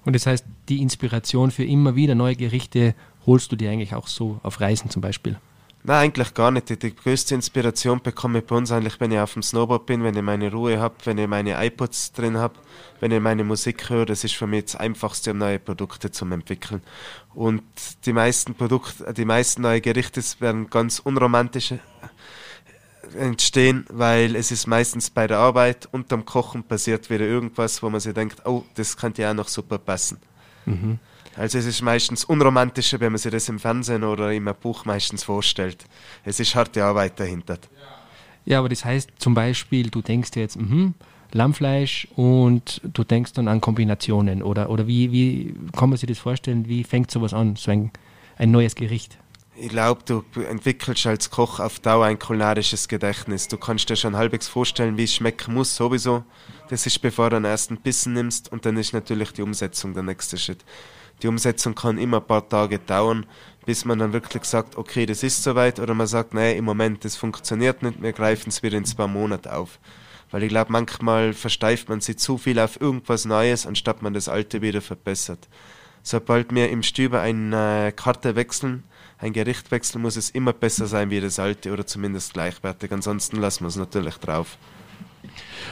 Und 0.05 0.15
das 0.15 0.27
heißt, 0.27 0.45
die 0.69 0.81
Inspiration 0.81 1.51
für 1.51 1.65
immer 1.65 1.97
wieder 1.97 2.15
neue 2.15 2.37
Gerichte 2.37 2.95
holst 3.27 3.51
du 3.51 3.57
dir 3.57 3.73
eigentlich 3.73 3.97
auch 3.97 4.07
so 4.07 4.39
auf 4.45 4.61
Reisen 4.61 4.91
zum 4.91 5.03
Beispiel? 5.03 5.41
Nein, 5.87 6.07
eigentlich 6.07 6.35
gar 6.35 6.51
nicht. 6.51 6.83
Die, 6.83 6.97
größte 6.97 7.37
Inspiration 7.37 8.03
bekomme 8.03 8.41
ich 8.41 8.45
bei 8.45 8.57
uns 8.57 8.73
eigentlich, 8.73 8.99
wenn 8.99 9.13
ich 9.13 9.21
auf 9.21 9.35
dem 9.35 9.43
Snowboard 9.45 9.87
bin, 9.87 10.03
wenn 10.03 10.17
ich 10.17 10.23
meine 10.23 10.51
Ruhe 10.51 10.81
habe, 10.81 10.97
wenn 11.05 11.17
ich 11.17 11.29
meine 11.29 11.65
iPods 11.65 12.11
drin 12.11 12.39
habe, 12.39 12.55
wenn 12.99 13.13
ich 13.13 13.21
meine 13.21 13.45
Musik 13.45 13.89
höre. 13.89 14.05
Das 14.05 14.25
ist 14.25 14.35
für 14.35 14.49
mich 14.49 14.65
das 14.65 14.75
Einfachste, 14.75 15.31
um 15.31 15.39
neue 15.39 15.61
Produkte 15.61 16.11
zu 16.11 16.25
entwickeln. 16.25 16.83
Und 17.35 17.63
die 18.05 18.13
meisten 18.13 18.57
Produkte, 18.57 19.15
die 19.15 19.25
meisten 19.25 19.63
neue 19.63 19.81
Gerichte 19.81 20.21
werden 20.41 20.69
ganz 20.71 20.99
unromantische 20.99 21.79
äh, 23.15 23.19
entstehen, 23.19 23.87
weil 23.89 24.35
es 24.35 24.51
ist 24.51 24.67
meistens 24.67 25.11
bei 25.11 25.29
der 25.29 25.39
Arbeit 25.39 25.89
und 25.93 26.13
am 26.13 26.25
Kochen 26.25 26.65
passiert 26.65 27.11
wieder 27.11 27.27
irgendwas, 27.27 27.81
wo 27.81 27.91
man 27.91 28.01
sich 28.01 28.13
denkt, 28.13 28.45
oh, 28.45 28.65
das 28.75 28.97
könnte 28.97 29.23
ja 29.23 29.31
auch 29.31 29.35
noch 29.35 29.49
super 29.49 29.79
passen. 29.79 30.19
Mhm. 30.65 30.99
Also 31.37 31.59
es 31.59 31.67
ist 31.67 31.83
meistens 31.83 32.25
unromantischer, 32.25 32.99
wenn 33.01 33.13
man 33.13 33.19
sich 33.19 33.31
das 33.31 33.49
im 33.49 33.59
Fernsehen 33.59 34.05
oder 34.05 34.33
im 34.33 34.51
Buch 34.61 34.85
meistens 34.87 35.25
vorstellt. 35.25 35.85
Es 36.25 36.41
ist 36.41 36.55
harte 36.55 36.83
Arbeit 36.83 37.21
dahinter. 37.21 37.59
Ja, 38.47 38.61
aber 38.61 38.69
das 38.69 38.85
heißt 38.85 39.11
zum 39.19 39.35
Beispiel, 39.35 39.91
du 39.91 40.01
denkst 40.01 40.31
jetzt, 40.35 40.57
mh, 40.57 40.93
Lammfleisch 41.33 42.09
und 42.17 42.81
du 42.85 43.05
denkst 43.05 43.33
dann 43.35 43.49
an 43.49 43.61
Kombinationen 43.61 44.43
oder, 44.43 44.71
oder 44.71 44.87
wie, 44.87 45.13
wie 45.13 45.55
kann 45.77 45.91
man 45.91 45.99
sich 45.99 46.09
das 46.09 46.19
vorstellen, 46.19 46.69
wie 46.69 46.85
fängt 46.85 47.11
sowas 47.11 47.35
an, 47.35 47.57
so 47.57 47.71
ein, 47.71 47.91
ein 48.39 48.51
neues 48.51 48.75
Gericht? 48.75 49.19
Ich 49.59 49.71
glaube, 49.71 50.03
du 50.05 50.23
entwickelst 50.43 51.07
als 51.07 51.31
Koch 51.31 51.61
auf 51.61 51.81
Dauer 51.81 52.07
ein 52.07 52.19
kulinarisches 52.19 52.89
Gedächtnis. 52.89 53.49
Du 53.49 53.57
kannst 53.57 53.89
dir 53.89 53.97
schon 53.97 54.15
halbwegs 54.15 54.49
vorstellen, 54.49 54.99
wie 54.99 55.05
es 55.05 55.15
schmecken 55.15 55.55
muss, 55.55 55.75
sowieso. 55.75 56.25
Das 56.69 56.85
ist, 56.87 57.01
bevor 57.01 57.31
du 57.31 57.37
den 57.37 57.47
ersten 57.47 57.79
Bissen 57.79 58.13
nimmst 58.13 58.53
und 58.53 58.67
dann 58.67 58.77
ist 58.77 58.93
natürlich 58.93 59.33
die 59.33 59.43
Umsetzung 59.43 59.95
der 59.95 60.03
nächste 60.03 60.37
Schritt. 60.37 60.63
Die 61.23 61.29
Umsetzung 61.29 61.75
kann 61.75 61.99
immer 61.99 62.19
ein 62.19 62.27
paar 62.27 62.49
Tage 62.49 62.79
dauern, 62.79 63.27
bis 63.65 63.85
man 63.85 63.99
dann 63.99 64.13
wirklich 64.13 64.45
sagt, 64.45 64.77
okay, 64.77 65.07
das 65.07 65.23
ist 65.23 65.43
soweit, 65.43 65.81
oder 65.81 65.95
man 65.95 66.07
sagt, 66.07 66.35
nee, 66.35 66.57
im 66.57 66.65
Moment, 66.65 67.05
das 67.05 67.17
funktioniert 67.17 67.83
nicht, 67.83 68.01
wir 68.01 68.13
greifen 68.13 68.51
es 68.51 68.63
wieder 68.63 68.79
in 68.79 68.85
zwei 68.85 69.07
Monaten 69.07 69.49
auf. 69.49 69.79
Weil 70.31 70.43
ich 70.43 70.49
glaube, 70.49 70.73
manchmal 70.73 71.33
versteift 71.33 71.89
man 71.89 72.01
sich 72.01 72.19
zu 72.19 72.39
viel 72.39 72.59
auf 72.59 72.81
irgendwas 72.81 73.25
Neues, 73.25 73.67
anstatt 73.67 74.03
man 74.03 74.15
das 74.15 74.29
Alte 74.29 74.63
wieder 74.63 74.81
verbessert. 74.81 75.49
Sobald 76.03 76.55
wir 76.55 76.71
im 76.71 76.83
Stüber 76.83 77.21
eine 77.21 77.93
Karte 77.95 78.37
wechseln, 78.37 78.85
ein 79.19 79.33
Gericht 79.33 79.71
wechseln, 79.71 80.03
muss 80.03 80.17
es 80.17 80.31
immer 80.31 80.53
besser 80.53 80.87
sein 80.87 81.11
wie 81.11 81.21
das 81.21 81.39
Alte 81.39 81.73
oder 81.73 81.87
zumindest 81.87 82.35
gleichwertig. 82.35 82.93
Ansonsten 82.93 83.39
lassen 83.39 83.65
wir 83.65 83.69
es 83.69 83.77
natürlich 83.77 84.17
drauf. 84.19 84.59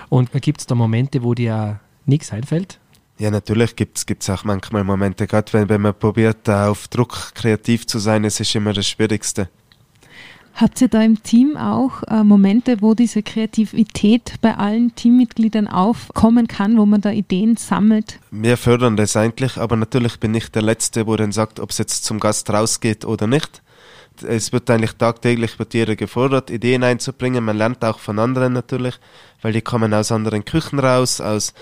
Und 0.08 0.32
gibt 0.32 0.60
es 0.60 0.66
da 0.66 0.74
Momente, 0.74 1.22
wo 1.22 1.34
dir 1.34 1.80
nichts 2.06 2.32
einfällt? 2.32 2.80
Ja, 3.18 3.30
natürlich 3.30 3.76
gibt 3.76 3.98
es 3.98 4.30
auch 4.30 4.44
manchmal 4.44 4.82
Momente, 4.82 5.26
gerade 5.26 5.52
wenn, 5.52 5.68
wenn 5.68 5.82
man 5.82 5.94
probiert, 5.94 6.48
auf 6.48 6.88
Druck 6.88 7.32
kreativ 7.34 7.86
zu 7.86 7.98
sein, 7.98 8.24
es 8.24 8.40
ist 8.40 8.54
immer 8.54 8.72
das 8.72 8.88
Schwierigste. 8.88 9.48
Habt 10.54 10.80
ihr 10.80 10.88
da 10.88 11.02
im 11.02 11.20
Team 11.20 11.56
auch 11.56 12.04
äh, 12.04 12.22
Momente, 12.22 12.80
wo 12.80 12.94
diese 12.94 13.24
Kreativität 13.24 14.34
bei 14.40 14.56
allen 14.56 14.94
Teammitgliedern 14.94 15.66
aufkommen 15.66 16.46
kann, 16.46 16.78
wo 16.78 16.86
man 16.86 17.00
da 17.00 17.10
Ideen 17.10 17.56
sammelt? 17.56 18.20
Wir 18.30 18.56
fördern 18.56 18.96
das 18.96 19.16
eigentlich, 19.16 19.56
aber 19.56 19.74
natürlich 19.74 20.20
bin 20.20 20.32
ich 20.32 20.52
der 20.52 20.62
Letzte, 20.62 21.08
wo 21.08 21.16
dann 21.16 21.32
sagt, 21.32 21.58
ob 21.58 21.70
es 21.70 21.78
jetzt 21.78 22.04
zum 22.04 22.20
Gast 22.20 22.50
rausgeht 22.50 23.04
oder 23.04 23.26
nicht. 23.26 23.62
Es 24.22 24.52
wird 24.52 24.70
eigentlich 24.70 24.92
tagtäglich 24.92 25.58
wird 25.58 25.74
jeder 25.74 25.96
gefordert, 25.96 26.50
Ideen 26.50 26.84
einzubringen. 26.84 27.44
Man 27.44 27.56
lernt 27.56 27.84
auch 27.84 27.98
von 27.98 28.20
anderen 28.20 28.52
natürlich, 28.52 28.94
weil 29.42 29.52
die 29.52 29.62
kommen 29.62 29.92
aus 29.92 30.12
anderen 30.12 30.44
Küchen 30.44 30.78
raus, 30.78 31.20
aus 31.20 31.52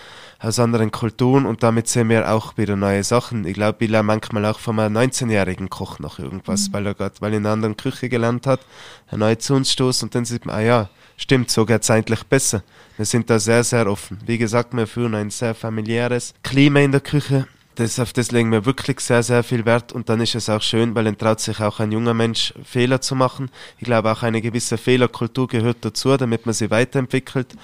aus 0.43 0.59
anderen 0.59 0.91
Kulturen 0.91 1.47
und 1.47 1.63
damit 1.63 1.87
sehen 1.87 2.09
wir 2.09 2.33
auch 2.33 2.57
wieder 2.57 2.75
neue 2.75 3.05
Sachen. 3.05 3.47
Ich 3.47 3.55
glaube, 3.55 3.85
ich 3.85 3.91
lerne 3.91 4.07
manchmal 4.07 4.45
auch 4.45 4.59
von 4.59 4.79
einem 4.81 4.97
19-jährigen 4.97 5.71
Koch 5.71 6.01
noch 6.01 6.19
irgendwas, 6.19 6.69
mhm. 6.69 6.73
weil 6.73 6.87
er 6.87 6.95
gerade, 6.95 7.15
weil 7.21 7.33
er 7.33 7.39
in 7.39 7.47
einer 7.47 7.53
anderen 7.53 7.77
Küche 7.77 8.09
gelernt 8.09 8.47
hat, 8.47 8.61
er 9.09 9.19
neu 9.19 9.37
zu 9.37 9.55
uns 9.55 9.71
stoßt 9.71 10.03
und 10.03 10.15
dann 10.15 10.25
sieht 10.25 10.45
man, 10.45 10.57
ah 10.57 10.61
ja, 10.61 10.89
stimmt, 11.17 11.51
so 11.51 11.65
geht's 11.65 11.91
eigentlich 11.91 12.25
besser. 12.25 12.65
Wir 12.97 13.07
sind 13.07 13.31
da 13.31 13.39
sehr, 13.39 13.63
sehr 13.63 13.87
offen. 13.87 14.19
Wie 14.27 14.37
gesagt, 14.37 14.75
wir 14.75 14.89
führen 14.89 15.15
ein 15.15 15.31
sehr 15.31 15.55
familiäres 15.55 16.35
Klima 16.43 16.81
in 16.81 16.91
der 16.91 17.01
Küche. 17.01 17.47
Das, 17.77 17.99
auf 18.01 18.13
das 18.13 18.33
legen 18.33 18.51
wir 18.51 18.67
wirklich 18.67 19.01
sehr, 19.01 19.23
sehr 19.23 19.45
viel 19.45 19.65
Wert 19.65 19.93
und 19.93 20.09
dann 20.09 20.21
ist 20.21 20.35
es 20.35 20.51
auch 20.51 20.61
schön, 20.61 20.95
weil 20.95 21.05
dann 21.05 21.17
traut 21.17 21.41
sich 21.41 21.61
auch 21.61 21.79
ein 21.81 21.93
junger 21.93 22.15
Mensch 22.15 22.53
Fehler 22.65 23.01
zu 23.01 23.15
machen. 23.15 23.49
Ich 23.79 23.85
glaube 23.85 24.13
auch 24.13 24.23
eine 24.25 24.43
gewisse 24.43 24.77
Fehlerkultur 24.77 25.47
gehört 25.47 25.79
dazu, 25.81 26.17
damit 26.17 26.45
man 26.47 26.53
sie 26.53 26.71
weiterentwickelt 26.71 27.55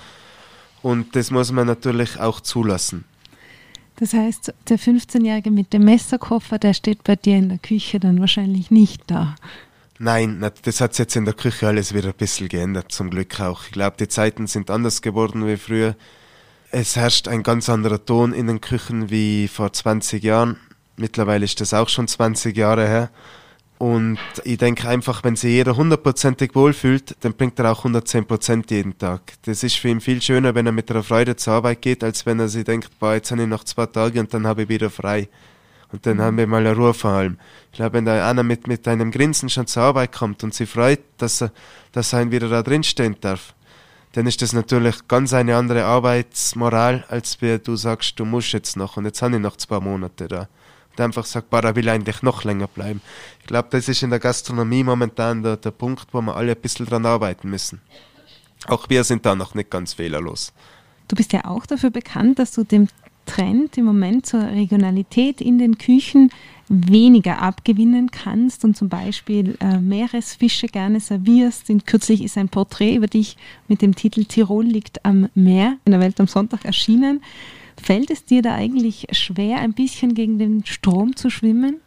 und 0.82 1.14
das 1.16 1.30
muss 1.30 1.52
man 1.52 1.66
natürlich 1.66 2.18
auch 2.18 2.40
zulassen. 2.40 3.04
Das 3.96 4.12
heißt, 4.12 4.54
der 4.68 4.78
15-Jährige 4.78 5.50
mit 5.50 5.72
dem 5.72 5.84
Messerkoffer, 5.84 6.58
der 6.58 6.72
steht 6.72 7.02
bei 7.02 7.16
dir 7.16 7.36
in 7.36 7.48
der 7.48 7.58
Küche 7.58 7.98
dann 7.98 8.20
wahrscheinlich 8.20 8.70
nicht 8.70 9.02
da. 9.08 9.34
Nein, 9.98 10.48
das 10.62 10.80
hat 10.80 10.94
sich 10.94 11.00
jetzt 11.00 11.16
in 11.16 11.24
der 11.24 11.34
Küche 11.34 11.66
alles 11.66 11.92
wieder 11.92 12.10
ein 12.10 12.14
bisschen 12.14 12.48
geändert, 12.48 12.92
zum 12.92 13.10
Glück 13.10 13.40
auch. 13.40 13.64
Ich 13.64 13.72
glaube, 13.72 13.96
die 13.98 14.06
Zeiten 14.06 14.46
sind 14.46 14.70
anders 14.70 15.02
geworden 15.02 15.44
wie 15.46 15.56
früher. 15.56 15.96
Es 16.70 16.94
herrscht 16.94 17.26
ein 17.26 17.42
ganz 17.42 17.68
anderer 17.68 18.04
Ton 18.04 18.32
in 18.32 18.46
den 18.46 18.60
Küchen 18.60 19.10
wie 19.10 19.48
vor 19.48 19.72
20 19.72 20.22
Jahren. 20.22 20.58
Mittlerweile 20.96 21.44
ist 21.44 21.60
das 21.60 21.74
auch 21.74 21.88
schon 21.88 22.06
20 22.06 22.56
Jahre 22.56 22.86
her. 22.86 23.10
Und 23.78 24.18
ich 24.42 24.58
denke 24.58 24.88
einfach, 24.88 25.22
wenn 25.22 25.36
sich 25.36 25.52
jeder 25.52 25.76
hundertprozentig 25.76 26.56
wohlfühlt, 26.56 27.16
dann 27.20 27.34
bringt 27.34 27.60
er 27.60 27.70
auch 27.70 27.78
110 27.78 28.26
Prozent 28.26 28.70
jeden 28.72 28.98
Tag. 28.98 29.34
Das 29.42 29.62
ist 29.62 29.76
für 29.76 29.88
ihn 29.88 30.00
viel 30.00 30.20
schöner, 30.20 30.56
wenn 30.56 30.66
er 30.66 30.72
mit 30.72 30.90
einer 30.90 31.04
Freude 31.04 31.36
zur 31.36 31.54
Arbeit 31.54 31.82
geht, 31.82 32.02
als 32.02 32.26
wenn 32.26 32.40
er 32.40 32.48
sich 32.48 32.64
denkt, 32.64 32.98
boah, 32.98 33.14
jetzt 33.14 33.30
habe 33.30 33.42
ich 33.42 33.48
noch 33.48 33.62
zwei 33.62 33.86
Tage 33.86 34.18
und 34.18 34.34
dann 34.34 34.48
habe 34.48 34.64
ich 34.64 34.68
wieder 34.68 34.90
frei. 34.90 35.28
Und 35.92 36.04
dann 36.06 36.20
haben 36.20 36.36
wir 36.36 36.46
mal 36.48 36.66
eine 36.66 36.74
Ruhe 36.74 36.92
vor 36.92 37.12
allem. 37.12 37.38
Ich 37.70 37.76
glaube, 37.76 37.94
wenn 37.94 38.04
da 38.04 38.28
einer 38.28 38.42
mit, 38.42 38.66
mit 38.66 38.86
einem 38.88 39.12
Grinsen 39.12 39.48
schon 39.48 39.68
zur 39.68 39.84
Arbeit 39.84 40.12
kommt 40.12 40.42
und 40.42 40.52
sich 40.52 40.68
freut, 40.68 41.00
dass 41.16 41.40
er, 41.40 41.52
dass 41.92 42.12
er 42.12 42.30
wieder 42.30 42.48
da 42.48 42.64
drin 42.64 42.82
stehen 42.82 43.16
darf, 43.20 43.54
dann 44.12 44.26
ist 44.26 44.42
das 44.42 44.52
natürlich 44.52 45.06
ganz 45.06 45.32
eine 45.32 45.54
andere 45.54 45.84
Arbeitsmoral, 45.84 47.04
als 47.08 47.40
wenn 47.40 47.62
du 47.62 47.76
sagst, 47.76 48.18
du 48.18 48.24
musst 48.24 48.52
jetzt 48.52 48.76
noch 48.76 48.96
und 48.96 49.04
jetzt 49.04 49.22
habe 49.22 49.36
ich 49.36 49.40
noch 49.40 49.56
zwei 49.56 49.78
Monate 49.78 50.26
da 50.26 50.48
der 50.98 51.06
einfach 51.06 51.24
sagt, 51.24 51.50
boah, 51.50 51.62
er 51.62 51.76
will 51.76 51.88
eigentlich 51.88 52.22
noch 52.22 52.44
länger 52.44 52.66
bleiben. 52.66 53.00
Ich 53.40 53.46
glaube, 53.46 53.68
das 53.70 53.88
ist 53.88 54.02
in 54.02 54.10
der 54.10 54.18
Gastronomie 54.18 54.84
momentan 54.84 55.42
der, 55.42 55.56
der 55.56 55.70
Punkt, 55.70 56.08
wo 56.12 56.20
wir 56.20 56.36
alle 56.36 56.52
ein 56.52 56.60
bisschen 56.60 56.86
dran 56.86 57.06
arbeiten 57.06 57.48
müssen. 57.48 57.80
Auch 58.66 58.88
wir 58.88 59.04
sind 59.04 59.24
da 59.24 59.34
noch 59.34 59.54
nicht 59.54 59.70
ganz 59.70 59.94
fehlerlos. 59.94 60.52
Du 61.06 61.16
bist 61.16 61.32
ja 61.32 61.44
auch 61.44 61.64
dafür 61.64 61.90
bekannt, 61.90 62.38
dass 62.38 62.52
du 62.52 62.64
dem 62.64 62.88
Trend 63.24 63.76
im 63.76 63.84
Moment 63.84 64.26
zur 64.26 64.42
Regionalität 64.42 65.40
in 65.40 65.58
den 65.58 65.78
Küchen 65.78 66.30
weniger 66.68 67.40
abgewinnen 67.40 68.10
kannst 68.10 68.64
und 68.64 68.76
zum 68.76 68.88
Beispiel 68.88 69.56
äh, 69.60 69.78
Meeresfische 69.78 70.66
gerne 70.66 71.00
servierst. 71.00 71.70
In, 71.70 71.84
kürzlich 71.84 72.22
ist 72.22 72.36
ein 72.36 72.48
Porträt 72.48 72.94
über 72.94 73.06
dich 73.06 73.36
mit 73.68 73.80
dem 73.80 73.94
Titel 73.94 74.24
Tirol 74.24 74.64
liegt 74.64 75.04
am 75.04 75.28
Meer 75.34 75.76
in 75.84 75.92
der 75.92 76.00
Welt 76.00 76.20
am 76.20 76.26
Sonntag 76.26 76.64
erschienen. 76.64 77.22
Fällt 77.82 78.10
es 78.10 78.24
dir 78.24 78.42
da 78.42 78.54
eigentlich 78.54 79.06
schwer, 79.12 79.58
ein 79.58 79.72
bisschen 79.72 80.14
gegen 80.14 80.38
den 80.38 80.64
Strom 80.66 81.16
zu 81.16 81.30
schwimmen? 81.30 81.80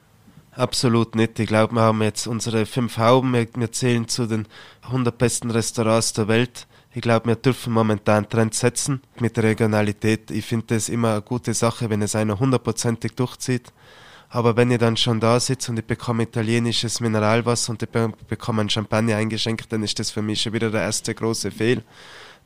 Absolut 0.54 1.16
nicht. 1.16 1.40
Ich 1.40 1.48
glaube, 1.48 1.76
wir 1.76 1.82
haben 1.82 2.02
jetzt 2.02 2.28
unsere 2.28 2.66
fünf 2.66 2.98
Hauben. 2.98 3.34
Wir 3.34 3.72
zählen 3.72 4.08
zu 4.08 4.26
den 4.26 4.48
100 4.84 5.18
besten 5.18 5.50
Restaurants 5.50 6.14
der 6.14 6.28
Welt. 6.28 6.68
Ich 6.94 7.02
glaube, 7.02 7.28
wir 7.28 7.36
dürfen 7.36 7.72
momentan 7.72 8.28
Trends 8.28 8.60
setzen 8.60 9.02
mit 9.20 9.38
der 9.38 9.46
Regionalität. 9.46 10.30
Ich 10.30 10.46
finde 10.46 10.68
das 10.68 10.90
immer 10.90 11.14
eine 11.14 11.22
gute 11.22 11.54
Sache, 11.54 11.90
wenn 11.90 12.02
es 12.02 12.16
einer 12.16 12.38
hundertprozentig 12.38 13.14
durchzieht. 13.14 13.72
Aber 14.30 14.58
wenn 14.58 14.72
ich 14.72 14.78
dann 14.78 14.98
schon 14.98 15.20
da 15.20 15.40
sitze 15.40 15.72
und 15.72 15.80
ich 15.80 15.86
bekomme 15.86 16.24
italienisches 16.24 17.00
Mineralwasser 17.00 17.72
und 17.72 17.84
ich 17.84 17.90
bekomme 17.90 18.62
ein 18.62 18.70
Champagner 18.70 19.18
eingeschenkt, 19.18 19.72
dann 19.72 19.84
ist 19.84 20.00
das 20.00 20.12
für 20.12 20.22
mich 20.22 20.42
schon 20.42 20.54
wieder 20.54 20.70
der 20.70 20.82
erste 20.82 21.14
große 21.14 21.52
Fehl. 21.52 21.84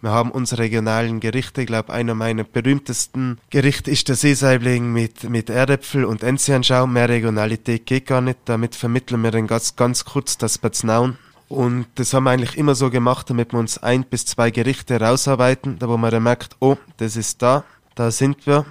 Wir 0.02 0.12
haben 0.12 0.32
unsere 0.32 0.62
regionalen 0.62 1.20
Gerichte. 1.20 1.62
Ich 1.62 1.68
glaube, 1.68 1.92
einer 1.92 2.14
meiner 2.16 2.44
berühmtesten 2.44 3.40
Gerichte 3.50 3.90
ist 3.90 4.08
der 4.08 4.16
Seesaibling 4.16 4.92
mit, 4.92 5.24
mit 5.30 5.50
Erdäpfel 5.50 6.06
und 6.06 6.24
Enzianschaum. 6.24 6.94
Mehr 6.94 7.10
Regionalität 7.10 7.86
geht 7.86 8.08
gar 8.08 8.22
nicht. 8.22 8.40
Damit 8.46 8.76
vermitteln 8.76 9.22
wir 9.22 9.32
den 9.32 9.48
ganz, 9.48 9.76
ganz 9.76 10.06
kurz 10.06 10.38
das 10.38 10.58
Batznaun 10.58 11.18
Und 11.48 11.88
das 11.96 12.14
haben 12.14 12.26
wir 12.26 12.32
eigentlich 12.32 12.58
immer 12.58 12.76
so 12.76 12.90
gemacht, 12.90 13.30
damit 13.30 13.54
wir 13.54 13.60
uns 13.60 13.78
ein 13.78 14.04
bis 14.04 14.26
zwei 14.26 14.52
Gerichte 14.52 15.00
rausarbeiten, 15.00 15.80
da 15.80 15.88
wo 15.88 15.98
man 15.98 16.12
dann 16.12 16.24
merkt, 16.24 16.56
oh, 16.60 16.78
das 16.98 17.16
ist 17.16 17.42
da, 17.42 17.64
da 17.96 18.12
sind 18.12 18.46
wir, 18.46 18.66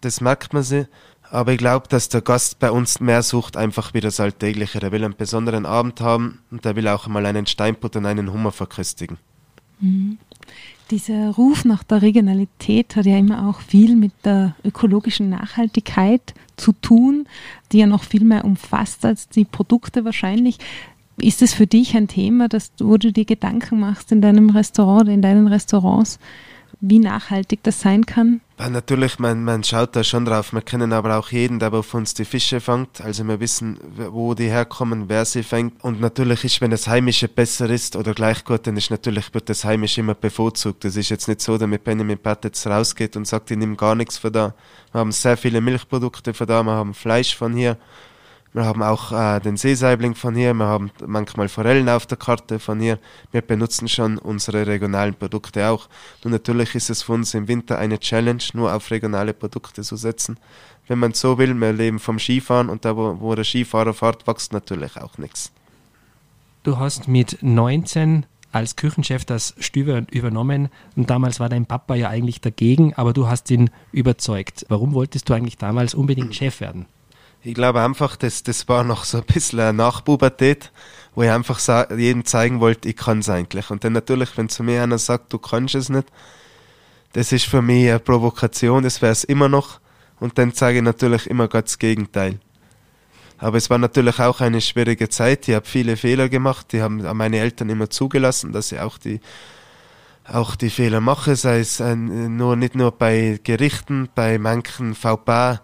das 0.00 0.20
merkt 0.20 0.52
man 0.52 0.62
sie. 0.62 0.86
Aber 1.30 1.52
ich 1.52 1.58
glaube, 1.58 1.88
dass 1.88 2.08
der 2.08 2.20
Gast 2.20 2.60
bei 2.60 2.70
uns 2.70 3.00
mehr 3.00 3.22
sucht, 3.22 3.56
einfach 3.56 3.92
wie 3.92 4.00
das 4.00 4.20
Alltägliche. 4.20 4.78
Der 4.78 4.92
will 4.92 5.04
einen 5.04 5.16
besonderen 5.16 5.66
Abend 5.66 6.00
haben 6.00 6.40
und 6.50 6.64
der 6.64 6.76
will 6.76 6.86
auch 6.88 7.08
mal 7.08 7.26
einen 7.26 7.46
Steinput 7.46 7.96
und 7.96 8.06
einen 8.06 8.32
Hummer 8.32 8.52
verköstigen. 8.52 9.18
Mhm. 9.80 10.18
Dieser 10.90 11.30
Ruf 11.30 11.64
nach 11.64 11.82
der 11.82 12.02
Regionalität 12.02 12.94
hat 12.94 13.06
ja 13.06 13.16
immer 13.16 13.48
auch 13.48 13.60
viel 13.60 13.96
mit 13.96 14.12
der 14.24 14.54
ökologischen 14.64 15.30
Nachhaltigkeit 15.30 16.34
zu 16.56 16.72
tun, 16.72 17.26
die 17.72 17.78
ja 17.78 17.86
noch 17.86 18.04
viel 18.04 18.24
mehr 18.24 18.44
umfasst 18.44 19.04
als 19.04 19.28
die 19.28 19.46
Produkte 19.46 20.04
wahrscheinlich. 20.04 20.58
Ist 21.16 21.40
es 21.42 21.54
für 21.54 21.66
dich 21.66 21.96
ein 21.96 22.08
Thema, 22.08 22.48
dass, 22.48 22.72
wo 22.78 22.98
du 22.98 23.12
dir 23.12 23.24
Gedanken 23.24 23.80
machst 23.80 24.12
in 24.12 24.20
deinem 24.20 24.50
Restaurant 24.50 25.02
oder 25.02 25.12
in 25.12 25.22
deinen 25.22 25.48
Restaurants, 25.48 26.18
wie 26.80 26.98
nachhaltig 26.98 27.60
das 27.62 27.80
sein 27.80 28.04
kann? 28.04 28.40
Ja, 28.56 28.68
natürlich, 28.68 29.18
man, 29.18 29.42
man 29.42 29.64
schaut 29.64 29.96
da 29.96 30.04
schon 30.04 30.24
drauf. 30.24 30.52
Wir 30.52 30.62
kennen 30.62 30.92
aber 30.92 31.18
auch 31.18 31.30
jeden, 31.32 31.58
der 31.58 31.72
auf 31.72 31.92
uns 31.92 32.14
die 32.14 32.24
Fische 32.24 32.60
fängt. 32.60 33.00
Also 33.00 33.24
wir 33.24 33.40
wissen, 33.40 33.80
wo 33.96 34.34
die 34.34 34.48
herkommen, 34.48 35.08
wer 35.08 35.24
sie 35.24 35.42
fängt. 35.42 35.82
Und 35.82 36.00
natürlich 36.00 36.44
ist, 36.44 36.60
wenn 36.60 36.70
das 36.70 36.86
Heimische 36.86 37.26
besser 37.26 37.68
ist 37.68 37.96
oder 37.96 38.14
gleich 38.14 38.44
gut, 38.44 38.68
dann 38.68 38.76
ist 38.76 38.92
natürlich, 38.92 39.34
wird 39.34 39.48
das 39.48 39.64
Heimische 39.64 40.02
immer 40.02 40.14
bevorzugt. 40.14 40.84
Das 40.84 40.94
ist 40.94 41.08
jetzt 41.08 41.26
nicht 41.26 41.40
so, 41.40 41.58
damit 41.58 41.82
Benjamin 41.82 42.16
Pat 42.16 42.44
jetzt 42.44 42.64
rausgeht 42.64 43.16
und 43.16 43.26
sagt, 43.26 43.50
ich 43.50 43.56
nehme 43.56 43.74
gar 43.74 43.96
nichts 43.96 44.18
von 44.18 44.32
da. 44.32 44.54
Wir 44.92 45.00
haben 45.00 45.10
sehr 45.10 45.36
viele 45.36 45.60
Milchprodukte 45.60 46.32
von 46.32 46.46
da, 46.46 46.62
wir 46.62 46.72
haben 46.72 46.94
Fleisch 46.94 47.36
von 47.36 47.54
hier. 47.54 47.76
Wir 48.54 48.64
haben 48.64 48.84
auch 48.84 49.10
äh, 49.10 49.40
den 49.40 49.56
Seesaibling 49.56 50.14
von 50.14 50.36
hier, 50.36 50.54
wir 50.54 50.66
haben 50.66 50.92
manchmal 51.04 51.48
Forellen 51.48 51.88
auf 51.88 52.06
der 52.06 52.16
Karte 52.16 52.60
von 52.60 52.78
hier. 52.78 53.00
Wir 53.32 53.42
benutzen 53.42 53.88
schon 53.88 54.16
unsere 54.16 54.64
regionalen 54.68 55.16
Produkte 55.16 55.68
auch. 55.68 55.88
Und 56.22 56.30
natürlich 56.30 56.76
ist 56.76 56.88
es 56.88 57.02
für 57.02 57.14
uns 57.14 57.34
im 57.34 57.48
Winter 57.48 57.78
eine 57.78 57.98
Challenge, 57.98 58.44
nur 58.52 58.72
auf 58.72 58.92
regionale 58.92 59.34
Produkte 59.34 59.82
zu 59.82 59.96
setzen. 59.96 60.38
Wenn 60.86 61.00
man 61.00 61.14
so 61.14 61.36
will, 61.36 61.52
wir 61.52 61.72
leben 61.72 61.98
vom 61.98 62.20
Skifahren 62.20 62.68
und 62.68 62.84
da, 62.84 62.96
wo, 62.96 63.18
wo 63.18 63.34
der 63.34 63.42
Skifahrer 63.42 63.92
fährt, 63.92 64.24
wächst 64.28 64.52
natürlich 64.52 64.98
auch 64.98 65.18
nichts. 65.18 65.50
Du 66.62 66.78
hast 66.78 67.08
mit 67.08 67.38
19 67.42 68.24
als 68.52 68.76
Küchenchef 68.76 69.24
das 69.24 69.56
Stüber 69.58 70.04
übernommen 70.12 70.68
und 70.94 71.10
damals 71.10 71.40
war 71.40 71.48
dein 71.48 71.66
Papa 71.66 71.96
ja 71.96 72.08
eigentlich 72.08 72.40
dagegen, 72.40 72.94
aber 72.94 73.12
du 73.12 73.26
hast 73.26 73.50
ihn 73.50 73.70
überzeugt. 73.90 74.64
Warum 74.68 74.94
wolltest 74.94 75.28
du 75.28 75.34
eigentlich 75.34 75.58
damals 75.58 75.92
unbedingt 75.92 76.36
Chef 76.36 76.60
werden? 76.60 76.86
Ich 77.46 77.52
glaube 77.52 77.82
einfach, 77.82 78.16
das, 78.16 78.42
das 78.42 78.68
war 78.68 78.84
noch 78.84 79.04
so 79.04 79.18
ein 79.18 79.24
bisschen 79.24 79.60
eine 79.60 79.74
Nachpubertät, 79.74 80.72
wo 81.14 81.24
ich 81.24 81.30
einfach 81.30 81.60
jedem 81.90 82.24
zeigen 82.24 82.58
wollte, 82.58 82.88
ich 82.88 82.96
kann 82.96 83.18
es 83.18 83.28
eigentlich. 83.28 83.70
Und 83.70 83.84
dann 83.84 83.92
natürlich, 83.92 84.34
wenn 84.38 84.48
zu 84.48 84.62
mir 84.62 84.82
einer 84.82 84.96
sagt, 84.96 85.30
du 85.30 85.38
kannst 85.38 85.74
es 85.74 85.90
nicht, 85.90 86.06
das 87.12 87.32
ist 87.32 87.44
für 87.44 87.60
mich 87.60 87.90
eine 87.90 87.98
Provokation, 87.98 88.82
das 88.82 89.02
wäre 89.02 89.12
es 89.12 89.24
immer 89.24 89.50
noch. 89.50 89.78
Und 90.20 90.38
dann 90.38 90.54
zeige 90.54 90.78
ich 90.78 90.84
natürlich 90.84 91.26
immer 91.26 91.46
ganz 91.46 91.72
das 91.72 91.78
Gegenteil. 91.78 92.38
Aber 93.36 93.58
es 93.58 93.68
war 93.68 93.76
natürlich 93.76 94.20
auch 94.20 94.40
eine 94.40 94.62
schwierige 94.62 95.10
Zeit. 95.10 95.46
Ich 95.46 95.54
habe 95.54 95.66
viele 95.66 95.98
Fehler 95.98 96.30
gemacht. 96.30 96.72
Die 96.72 96.80
haben 96.80 97.02
meine 97.14 97.40
Eltern 97.40 97.68
immer 97.68 97.90
zugelassen, 97.90 98.52
dass 98.52 98.72
ich 98.72 98.80
auch 98.80 98.96
die 98.96 99.20
auch 100.26 100.56
die 100.56 100.70
Fehler 100.70 101.02
mache, 101.02 101.36
sei 101.36 101.58
es 101.58 101.80
äh, 101.80 101.94
nur 101.94 102.56
nicht 102.56 102.74
nur 102.74 102.92
bei 102.92 103.38
Gerichten, 103.44 104.08
bei 104.14 104.38
manchen 104.38 104.94
VPA 104.94 105.60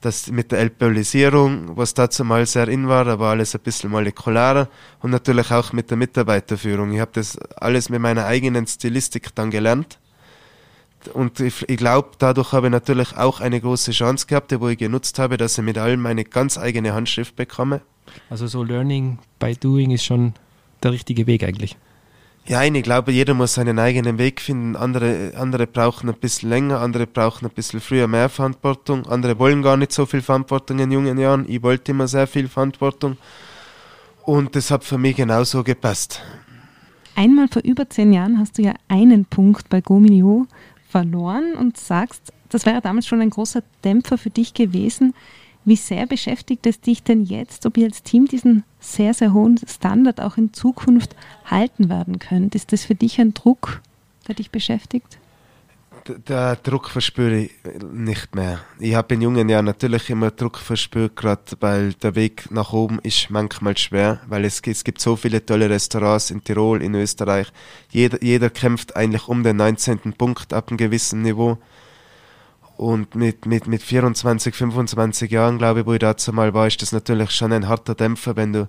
das 0.00 0.30
mit 0.30 0.52
der 0.52 0.60
Alkoholisierung, 0.60 1.76
was 1.76 1.94
dazu 1.94 2.24
mal 2.24 2.46
sehr 2.46 2.68
in 2.68 2.88
war, 2.88 3.04
da 3.04 3.18
war 3.18 3.32
alles 3.32 3.54
ein 3.54 3.60
bisschen 3.60 3.90
molekularer 3.90 4.68
und 5.00 5.10
natürlich 5.10 5.50
auch 5.50 5.72
mit 5.72 5.90
der 5.90 5.96
Mitarbeiterführung. 5.96 6.92
Ich 6.92 7.00
habe 7.00 7.10
das 7.14 7.36
alles 7.56 7.88
mit 7.88 8.00
meiner 8.00 8.24
eigenen 8.26 8.66
Stilistik 8.66 9.34
dann 9.34 9.50
gelernt. 9.50 9.98
Und 11.14 11.40
ich, 11.40 11.68
ich 11.68 11.76
glaube, 11.76 12.10
dadurch 12.18 12.52
habe 12.52 12.68
ich 12.68 12.72
natürlich 12.72 13.16
auch 13.16 13.40
eine 13.40 13.60
große 13.60 13.92
Chance 13.92 14.26
gehabt, 14.26 14.58
wo 14.60 14.68
ich 14.68 14.78
genutzt 14.78 15.18
habe, 15.18 15.36
dass 15.36 15.58
ich 15.58 15.64
mit 15.64 15.78
allem 15.78 16.06
eine 16.06 16.24
ganz 16.24 16.58
eigene 16.58 16.92
Handschrift 16.92 17.36
bekomme. 17.36 17.80
Also 18.30 18.46
so 18.46 18.62
Learning 18.62 19.18
by 19.38 19.54
Doing 19.54 19.90
ist 19.90 20.04
schon 20.04 20.34
der 20.82 20.92
richtige 20.92 21.26
Weg 21.26 21.44
eigentlich. 21.44 21.76
Ja, 22.48 22.64
ich 22.64 22.82
glaube, 22.82 23.12
jeder 23.12 23.34
muss 23.34 23.54
seinen 23.54 23.78
eigenen 23.78 24.16
Weg 24.16 24.40
finden. 24.40 24.74
Andere, 24.74 25.32
andere 25.36 25.66
brauchen 25.66 26.08
ein 26.08 26.14
bisschen 26.14 26.48
länger, 26.48 26.80
andere 26.80 27.06
brauchen 27.06 27.44
ein 27.44 27.52
bisschen 27.54 27.78
früher 27.78 28.08
mehr 28.08 28.30
Verantwortung. 28.30 29.04
Andere 29.06 29.38
wollen 29.38 29.60
gar 29.60 29.76
nicht 29.76 29.92
so 29.92 30.06
viel 30.06 30.22
Verantwortung 30.22 30.78
in 30.78 30.90
jungen 30.90 31.18
Jahren. 31.18 31.44
Ich 31.46 31.62
wollte 31.62 31.92
immer 31.92 32.08
sehr 32.08 32.26
viel 32.26 32.48
Verantwortung. 32.48 33.18
Und 34.24 34.56
das 34.56 34.70
hat 34.70 34.82
für 34.82 34.96
mich 34.96 35.16
genauso 35.16 35.62
gepasst. 35.62 36.22
Einmal 37.14 37.48
vor 37.48 37.60
über 37.64 37.90
zehn 37.90 38.14
Jahren 38.14 38.38
hast 38.38 38.56
du 38.56 38.62
ja 38.62 38.72
einen 38.88 39.26
Punkt 39.26 39.68
bei 39.68 39.82
Gominio 39.82 40.46
verloren 40.88 41.52
und 41.54 41.76
sagst, 41.76 42.32
das 42.48 42.64
wäre 42.64 42.80
damals 42.80 43.06
schon 43.06 43.20
ein 43.20 43.28
großer 43.28 43.62
Dämpfer 43.84 44.16
für 44.16 44.30
dich 44.30 44.54
gewesen. 44.54 45.12
Wie 45.68 45.76
sehr 45.76 46.06
beschäftigt 46.06 46.64
es 46.64 46.80
dich 46.80 47.02
denn 47.02 47.24
jetzt, 47.24 47.66
ob 47.66 47.76
ihr 47.76 47.84
als 47.84 48.02
Team 48.02 48.24
diesen 48.24 48.64
sehr, 48.80 49.12
sehr 49.12 49.34
hohen 49.34 49.60
Standard 49.66 50.18
auch 50.18 50.38
in 50.38 50.54
Zukunft 50.54 51.14
halten 51.44 51.90
werden 51.90 52.18
könnt? 52.18 52.54
Ist 52.54 52.72
das 52.72 52.86
für 52.86 52.94
dich 52.94 53.20
ein 53.20 53.34
Druck, 53.34 53.82
der 54.26 54.34
dich 54.34 54.50
beschäftigt? 54.50 55.18
Der 56.26 56.56
Druck 56.56 56.88
verspüre 56.88 57.40
ich 57.40 57.50
nicht 57.92 58.34
mehr. 58.34 58.60
Ich 58.78 58.94
habe 58.94 59.12
in 59.12 59.20
jungen 59.20 59.50
Jahren 59.50 59.66
natürlich 59.66 60.08
immer 60.08 60.30
Druck 60.30 60.56
verspürt, 60.56 61.16
gerade 61.16 61.42
weil 61.60 61.92
der 61.92 62.14
Weg 62.14 62.50
nach 62.50 62.72
oben 62.72 62.98
ist 63.02 63.28
manchmal 63.28 63.76
schwer, 63.76 64.22
weil 64.26 64.46
es, 64.46 64.62
es 64.64 64.84
gibt 64.84 65.02
so 65.02 65.16
viele 65.16 65.44
tolle 65.44 65.68
Restaurants 65.68 66.30
in 66.30 66.42
Tirol, 66.42 66.82
in 66.82 66.94
Österreich. 66.94 67.52
Jeder, 67.90 68.24
jeder 68.24 68.48
kämpft 68.48 68.96
eigentlich 68.96 69.28
um 69.28 69.42
den 69.42 69.56
19. 69.56 70.14
Punkt 70.14 70.54
ab 70.54 70.68
einem 70.70 70.78
gewissen 70.78 71.20
Niveau. 71.20 71.58
Und 72.78 73.16
mit, 73.16 73.44
mit, 73.44 73.66
mit 73.66 73.82
24, 73.82 74.54
25 74.54 75.32
Jahren, 75.32 75.58
glaube 75.58 75.80
ich, 75.80 75.86
wo 75.86 75.94
ich 75.94 75.98
dazu 75.98 76.32
mal 76.32 76.54
war, 76.54 76.68
ist 76.68 76.80
das 76.80 76.92
natürlich 76.92 77.32
schon 77.32 77.52
ein 77.52 77.66
harter 77.66 77.96
Dämpfer, 77.96 78.36
wenn 78.36 78.52
du, 78.52 78.68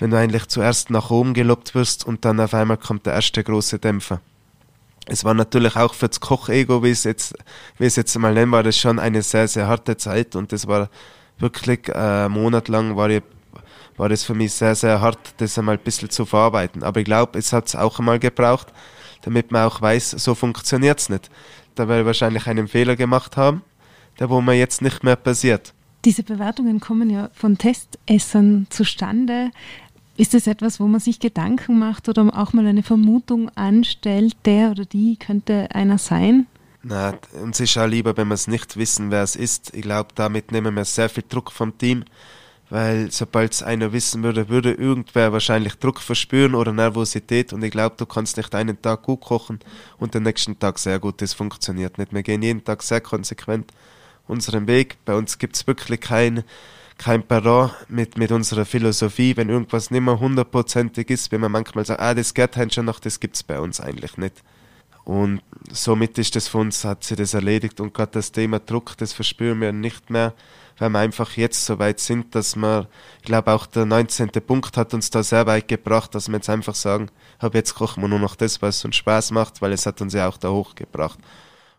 wenn 0.00 0.10
du 0.10 0.18
eigentlich 0.18 0.48
zuerst 0.48 0.90
nach 0.90 1.10
oben 1.12 1.32
gelobt 1.32 1.76
wirst 1.76 2.04
und 2.04 2.24
dann 2.24 2.40
auf 2.40 2.54
einmal 2.54 2.76
kommt 2.76 3.06
der 3.06 3.12
erste 3.12 3.44
große 3.44 3.78
Dämpfer. 3.78 4.20
Es 5.06 5.24
war 5.24 5.32
natürlich 5.32 5.76
auch 5.76 5.94
für 5.94 6.08
das 6.08 6.18
Kochego, 6.18 6.82
wie 6.82 6.90
es 6.90 7.04
jetzt, 7.04 7.36
wie 7.78 7.84
es 7.84 7.94
jetzt 7.94 8.18
mal 8.18 8.34
nennen, 8.34 8.50
war 8.50 8.64
das 8.64 8.76
schon 8.76 8.98
eine 8.98 9.22
sehr, 9.22 9.46
sehr 9.46 9.68
harte 9.68 9.96
Zeit 9.96 10.34
und 10.34 10.50
das 10.50 10.66
war 10.66 10.90
wirklich 11.38 11.88
äh, 11.94 12.28
monatelang 12.28 12.96
war 12.96 13.10
ich, 13.10 13.22
war 13.96 14.08
das 14.08 14.24
für 14.24 14.34
mich 14.34 14.54
sehr, 14.54 14.74
sehr 14.74 15.00
hart, 15.00 15.20
das 15.36 15.56
einmal 15.56 15.76
ein 15.76 15.84
bisschen 15.84 16.10
zu 16.10 16.26
verarbeiten. 16.26 16.82
Aber 16.82 16.98
ich 16.98 17.06
glaube, 17.06 17.38
es 17.38 17.52
hat 17.52 17.68
es 17.68 17.76
auch 17.76 18.00
einmal 18.00 18.18
gebraucht, 18.18 18.72
damit 19.22 19.52
man 19.52 19.66
auch 19.66 19.80
weiß, 19.80 20.10
so 20.10 20.34
funktioniert 20.34 20.98
es 20.98 21.08
nicht 21.10 21.30
da 21.78 21.88
wir 21.88 22.06
wahrscheinlich 22.06 22.46
einen 22.46 22.68
Fehler 22.68 22.96
gemacht 22.96 23.36
haben, 23.36 23.62
der 24.18 24.30
wo 24.30 24.40
mir 24.40 24.54
jetzt 24.54 24.82
nicht 24.82 25.04
mehr 25.04 25.16
passiert. 25.16 25.72
Diese 26.04 26.22
Bewertungen 26.22 26.80
kommen 26.80 27.10
ja 27.10 27.30
von 27.32 27.58
Testessern 27.58 28.66
zustande. 28.70 29.50
Ist 30.16 30.34
das 30.34 30.46
etwas, 30.46 30.80
wo 30.80 30.86
man 30.86 31.00
sich 31.00 31.20
Gedanken 31.20 31.78
macht 31.78 32.08
oder 32.08 32.30
auch 32.36 32.52
mal 32.52 32.66
eine 32.66 32.82
Vermutung 32.82 33.50
anstellt, 33.50 34.34
der 34.44 34.70
oder 34.70 34.84
die 34.84 35.16
könnte 35.16 35.68
einer 35.74 35.98
sein? 35.98 36.46
Na, 36.82 37.14
uns 37.42 37.58
ist 37.60 37.76
auch 37.76 37.86
lieber, 37.86 38.16
wenn 38.16 38.28
wir 38.28 38.34
es 38.34 38.46
nicht 38.46 38.76
wissen, 38.76 39.10
wer 39.10 39.22
es 39.22 39.34
ist. 39.34 39.74
Ich 39.74 39.82
glaube, 39.82 40.10
damit 40.14 40.52
nehmen 40.52 40.74
wir 40.76 40.84
sehr 40.84 41.08
viel 41.08 41.24
Druck 41.28 41.50
vom 41.50 41.76
Team 41.76 42.04
weil 42.68 43.10
sobald 43.12 43.52
es 43.52 43.62
einer 43.62 43.92
wissen 43.92 44.22
würde, 44.22 44.48
würde 44.48 44.72
irgendwer 44.72 45.32
wahrscheinlich 45.32 45.74
Druck 45.76 46.00
verspüren 46.00 46.54
oder 46.54 46.72
Nervosität 46.72 47.52
und 47.52 47.62
ich 47.62 47.70
glaube, 47.70 47.94
du 47.96 48.06
kannst 48.06 48.36
nicht 48.36 48.54
einen 48.54 48.80
Tag 48.82 49.02
gut 49.02 49.20
kochen 49.20 49.60
und 49.98 50.14
den 50.14 50.24
nächsten 50.24 50.58
Tag 50.58 50.78
sehr 50.78 50.98
gut, 50.98 51.22
das 51.22 51.32
funktioniert 51.32 51.98
nicht. 51.98 52.12
Wir 52.12 52.22
gehen 52.22 52.42
jeden 52.42 52.64
Tag 52.64 52.82
sehr 52.82 53.00
konsequent 53.00 53.72
unseren 54.26 54.66
Weg. 54.66 54.96
Bei 55.04 55.14
uns 55.14 55.38
gibt 55.38 55.56
es 55.56 55.66
wirklich 55.66 56.00
kein, 56.00 56.42
kein 56.98 57.22
Pardon 57.22 57.70
mit, 57.88 58.18
mit 58.18 58.32
unserer 58.32 58.64
Philosophie. 58.64 59.36
Wenn 59.36 59.48
irgendwas 59.48 59.90
nicht 59.90 60.00
mehr 60.00 60.18
hundertprozentig 60.18 61.10
ist, 61.10 61.30
wenn 61.32 61.40
man 61.40 61.52
manchmal 61.52 61.84
sagt, 61.86 62.00
ah, 62.00 62.14
das 62.14 62.34
geht 62.34 62.56
halt 62.56 62.74
schon 62.74 62.86
noch, 62.86 63.00
das 63.00 63.20
gibt 63.20 63.36
es 63.36 63.42
bei 63.42 63.60
uns 63.60 63.80
eigentlich 63.80 64.16
nicht. 64.16 64.42
Und 65.04 65.40
somit 65.70 66.18
ist 66.18 66.34
das 66.34 66.48
für 66.48 66.58
uns, 66.58 66.84
hat 66.84 67.04
sich 67.04 67.16
das 67.16 67.32
erledigt 67.32 67.80
und 67.80 67.94
gerade 67.94 68.10
das 68.12 68.32
Thema 68.32 68.58
Druck, 68.58 68.96
das 68.96 69.12
verspüren 69.12 69.60
wir 69.60 69.72
nicht 69.72 70.10
mehr 70.10 70.34
weil 70.78 70.90
wir 70.90 70.98
einfach 70.98 71.36
jetzt 71.36 71.64
so 71.64 71.78
weit 71.78 72.00
sind, 72.00 72.34
dass 72.34 72.56
wir, 72.56 72.88
ich 73.18 73.24
glaube 73.24 73.52
auch 73.52 73.66
der 73.66 73.86
19. 73.86 74.28
Punkt 74.46 74.76
hat 74.76 74.94
uns 74.94 75.10
da 75.10 75.22
sehr 75.22 75.46
weit 75.46 75.68
gebracht, 75.68 76.14
dass 76.14 76.28
wir 76.28 76.36
jetzt 76.36 76.50
einfach 76.50 76.74
sagen, 76.74 77.10
ab 77.38 77.54
jetzt 77.54 77.74
kochen 77.74 78.02
wir 78.02 78.08
nur 78.08 78.18
noch 78.18 78.36
das, 78.36 78.62
was 78.62 78.84
uns 78.84 78.96
Spaß 78.96 79.30
macht, 79.30 79.62
weil 79.62 79.72
es 79.72 79.86
hat 79.86 80.00
uns 80.00 80.12
ja 80.14 80.28
auch 80.28 80.36
da 80.36 80.50
hochgebracht. 80.50 81.18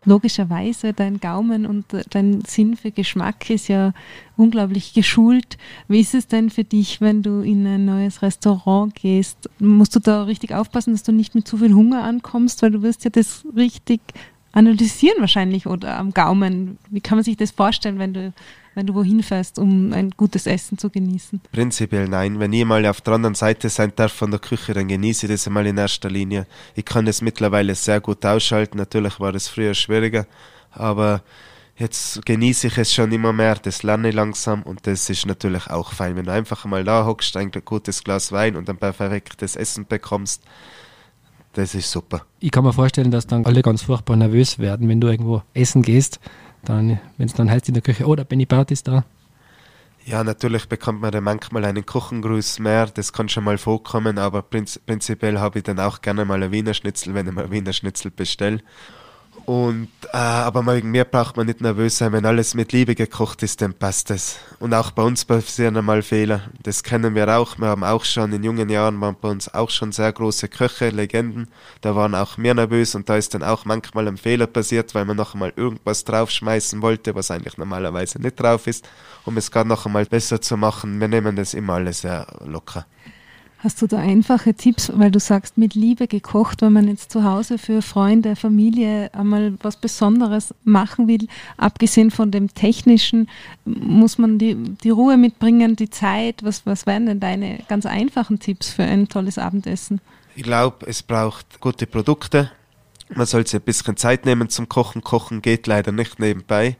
Logischerweise, 0.04 0.92
dein 0.92 1.18
Gaumen 1.18 1.66
und 1.66 1.86
dein 2.10 2.42
Sinn 2.42 2.76
für 2.76 2.92
Geschmack 2.92 3.50
ist 3.50 3.66
ja 3.66 3.92
unglaublich 4.36 4.94
geschult. 4.94 5.58
Wie 5.88 6.00
ist 6.00 6.14
es 6.14 6.28
denn 6.28 6.50
für 6.50 6.62
dich, 6.62 7.00
wenn 7.00 7.22
du 7.22 7.40
in 7.40 7.66
ein 7.66 7.84
neues 7.84 8.22
Restaurant 8.22 8.94
gehst? 8.94 9.50
Musst 9.58 9.96
du 9.96 10.00
da 10.00 10.22
richtig 10.22 10.54
aufpassen, 10.54 10.92
dass 10.92 11.02
du 11.02 11.10
nicht 11.10 11.34
mit 11.34 11.48
zu 11.48 11.58
viel 11.58 11.74
Hunger 11.74 12.04
ankommst, 12.04 12.62
weil 12.62 12.70
du 12.70 12.82
wirst 12.82 13.04
ja 13.04 13.10
das 13.10 13.44
richtig 13.56 14.00
analysieren 14.52 15.20
wahrscheinlich 15.20 15.66
oder 15.66 15.98
am 15.98 16.12
Gaumen. 16.12 16.78
Wie 16.90 17.00
kann 17.00 17.18
man 17.18 17.24
sich 17.24 17.36
das 17.36 17.50
vorstellen, 17.50 17.98
wenn 17.98 18.14
du, 18.14 18.32
wenn 18.74 18.86
du 18.86 18.94
wohin 18.94 19.22
fährst, 19.22 19.58
um 19.58 19.92
ein 19.92 20.10
gutes 20.10 20.46
Essen 20.46 20.78
zu 20.78 20.90
genießen? 20.90 21.40
Prinzipiell 21.52 22.08
nein. 22.08 22.38
Wenn 22.38 22.52
ich 22.52 22.64
mal 22.64 22.84
auf 22.86 23.00
der 23.00 23.14
anderen 23.14 23.34
Seite 23.34 23.68
sein 23.68 23.92
darf 23.96 24.12
von 24.12 24.30
der 24.30 24.40
Küche, 24.40 24.74
dann 24.74 24.88
genieße 24.88 25.26
ich 25.26 25.32
das 25.32 25.46
einmal 25.46 25.66
in 25.66 25.78
erster 25.78 26.10
Linie. 26.10 26.46
Ich 26.74 26.84
kann 26.84 27.06
es 27.06 27.22
mittlerweile 27.22 27.74
sehr 27.74 28.00
gut 28.00 28.24
ausschalten. 28.24 28.78
Natürlich 28.78 29.18
war 29.20 29.34
es 29.34 29.48
früher 29.48 29.74
schwieriger, 29.74 30.26
aber 30.70 31.22
jetzt 31.78 32.24
genieße 32.26 32.66
ich 32.66 32.78
es 32.78 32.92
schon 32.92 33.12
immer 33.12 33.32
mehr, 33.32 33.54
das 33.54 33.82
lerne 33.82 34.08
ich 34.08 34.14
langsam 34.14 34.62
und 34.62 34.86
das 34.86 35.08
ist 35.08 35.26
natürlich 35.26 35.68
auch 35.68 35.92
fein, 35.92 36.16
wenn 36.16 36.24
du 36.24 36.32
einfach 36.32 36.64
mal 36.64 36.84
da 36.84 37.06
hockst, 37.06 37.36
ein 37.36 37.50
gutes 37.64 38.02
Glas 38.02 38.32
Wein 38.32 38.56
und 38.56 38.68
ein 38.68 38.76
perfektes 38.76 39.56
Essen 39.56 39.86
bekommst, 39.86 40.42
das 41.52 41.74
ist 41.74 41.90
super. 41.90 42.26
Ich 42.40 42.50
kann 42.50 42.64
mir 42.64 42.72
vorstellen, 42.72 43.10
dass 43.10 43.26
dann 43.26 43.46
alle 43.46 43.62
ganz 43.62 43.82
furchtbar 43.82 44.16
nervös 44.16 44.58
werden, 44.58 44.88
wenn 44.88 45.00
du 45.00 45.08
irgendwo 45.08 45.42
essen 45.54 45.82
gehst, 45.82 46.20
dann, 46.68 47.00
wenn 47.16 47.26
es 47.26 47.34
dann 47.34 47.50
heißt 47.50 47.68
in 47.68 47.74
der 47.74 47.82
Küche, 47.82 48.06
oh, 48.06 48.14
der 48.14 48.24
Benny 48.24 48.46
Bart 48.46 48.70
ist 48.70 48.88
da. 48.88 49.04
Ja, 50.04 50.24
natürlich 50.24 50.68
bekommt 50.68 51.02
man 51.02 51.12
dann 51.12 51.24
manchmal 51.24 51.64
einen 51.64 51.84
Kuchengruß 51.84 52.60
mehr, 52.60 52.86
das 52.86 53.12
kann 53.12 53.28
schon 53.28 53.44
mal 53.44 53.58
vorkommen, 53.58 54.18
aber 54.18 54.40
prinz 54.40 54.78
prinzipiell 54.78 55.38
habe 55.38 55.58
ich 55.58 55.64
dann 55.64 55.78
auch 55.78 56.00
gerne 56.00 56.24
mal 56.24 56.42
ein 56.42 56.50
Wiener 56.50 56.72
Schnitzel, 56.72 57.12
wenn 57.12 57.26
ich 57.26 57.32
mal 57.34 57.50
Wiener 57.50 57.74
Schnitzel 57.74 58.10
bestelle. 58.10 58.60
Und, 59.48 59.88
äh, 60.12 60.18
aber 60.18 60.66
wegen 60.66 60.90
mir 60.90 61.06
braucht 61.06 61.38
man 61.38 61.46
nicht 61.46 61.62
nervös 61.62 61.96
sein, 61.96 62.12
wenn 62.12 62.26
alles 62.26 62.52
mit 62.52 62.70
Liebe 62.72 62.94
gekocht 62.94 63.42
ist, 63.42 63.62
dann 63.62 63.72
passt 63.72 64.10
es. 64.10 64.36
Und 64.58 64.74
auch 64.74 64.90
bei 64.90 65.02
uns 65.02 65.24
passieren 65.24 65.74
einmal 65.78 66.02
Fehler. 66.02 66.42
Das 66.62 66.82
kennen 66.82 67.14
wir 67.14 67.34
auch. 67.34 67.58
Wir 67.58 67.68
haben 67.68 67.82
auch 67.82 68.04
schon 68.04 68.30
in 68.34 68.44
jungen 68.44 68.68
Jahren 68.68 69.00
waren 69.00 69.16
bei 69.18 69.30
uns 69.30 69.48
auch 69.54 69.70
schon 69.70 69.90
sehr 69.90 70.12
große 70.12 70.48
Köche, 70.48 70.90
Legenden. 70.90 71.48
Da 71.80 71.96
waren 71.96 72.14
auch 72.14 72.36
wir 72.36 72.52
nervös 72.52 72.94
und 72.94 73.08
da 73.08 73.16
ist 73.16 73.32
dann 73.32 73.42
auch 73.42 73.64
manchmal 73.64 74.06
ein 74.08 74.18
Fehler 74.18 74.48
passiert, 74.48 74.94
weil 74.94 75.06
man 75.06 75.16
noch 75.16 75.32
einmal 75.32 75.54
irgendwas 75.56 76.04
draufschmeißen 76.04 76.82
wollte, 76.82 77.14
was 77.14 77.30
eigentlich 77.30 77.56
normalerweise 77.56 78.20
nicht 78.20 78.38
drauf 78.38 78.66
ist, 78.66 78.86
um 79.24 79.38
es 79.38 79.50
gerade 79.50 79.70
noch 79.70 79.86
einmal 79.86 80.04
besser 80.04 80.42
zu 80.42 80.58
machen. 80.58 81.00
Wir 81.00 81.08
nehmen 81.08 81.36
das 81.36 81.54
immer 81.54 81.72
alles 81.72 82.02
sehr 82.02 82.26
locker. 82.44 82.84
Hast 83.60 83.82
du 83.82 83.88
da 83.88 83.98
einfache 83.98 84.54
Tipps, 84.54 84.92
weil 84.94 85.10
du 85.10 85.18
sagst, 85.18 85.58
mit 85.58 85.74
Liebe 85.74 86.06
gekocht, 86.06 86.62
wenn 86.62 86.72
man 86.72 86.86
jetzt 86.86 87.10
zu 87.10 87.24
Hause 87.24 87.58
für 87.58 87.82
Freunde, 87.82 88.36
Familie 88.36 89.12
einmal 89.12 89.54
was 89.62 89.76
Besonderes 89.76 90.54
machen 90.62 91.08
will, 91.08 91.26
abgesehen 91.56 92.12
von 92.12 92.30
dem 92.30 92.54
Technischen, 92.54 93.28
muss 93.64 94.16
man 94.16 94.38
die, 94.38 94.54
die 94.54 94.90
Ruhe 94.90 95.16
mitbringen, 95.16 95.74
die 95.74 95.90
Zeit? 95.90 96.44
Was, 96.44 96.66
was 96.66 96.86
wären 96.86 97.06
denn 97.06 97.18
deine 97.18 97.58
ganz 97.66 97.84
einfachen 97.84 98.38
Tipps 98.38 98.70
für 98.70 98.84
ein 98.84 99.08
tolles 99.08 99.38
Abendessen? 99.38 100.00
Ich 100.36 100.44
glaube, 100.44 100.86
es 100.86 101.02
braucht 101.02 101.58
gute 101.58 101.88
Produkte. 101.88 102.52
Man 103.12 103.26
soll 103.26 103.44
sich 103.44 103.58
ein 103.58 103.64
bisschen 103.64 103.96
Zeit 103.96 104.24
nehmen 104.24 104.50
zum 104.50 104.68
Kochen. 104.68 105.02
Kochen 105.02 105.42
geht 105.42 105.66
leider 105.66 105.90
nicht 105.90 106.20
nebenbei. 106.20 106.76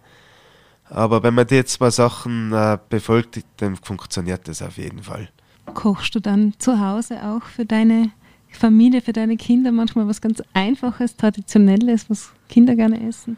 Aber 0.84 1.24
wenn 1.24 1.34
man 1.34 1.48
die 1.48 1.64
zwei 1.64 1.90
Sachen 1.90 2.52
äh, 2.52 2.78
befolgt, 2.88 3.40
dann 3.56 3.74
funktioniert 3.74 4.46
das 4.46 4.62
auf 4.62 4.78
jeden 4.78 5.02
Fall 5.02 5.28
kochst 5.74 6.14
du 6.14 6.20
dann 6.20 6.54
zu 6.58 6.80
Hause 6.80 7.22
auch 7.24 7.42
für 7.42 7.64
deine 7.64 8.10
Familie, 8.50 9.00
für 9.00 9.12
deine 9.12 9.36
Kinder 9.36 9.72
manchmal 9.72 10.08
was 10.08 10.20
ganz 10.20 10.42
Einfaches, 10.54 11.16
Traditionelles, 11.16 12.08
was 12.08 12.32
Kinder 12.48 12.74
gerne 12.74 13.06
essen? 13.06 13.36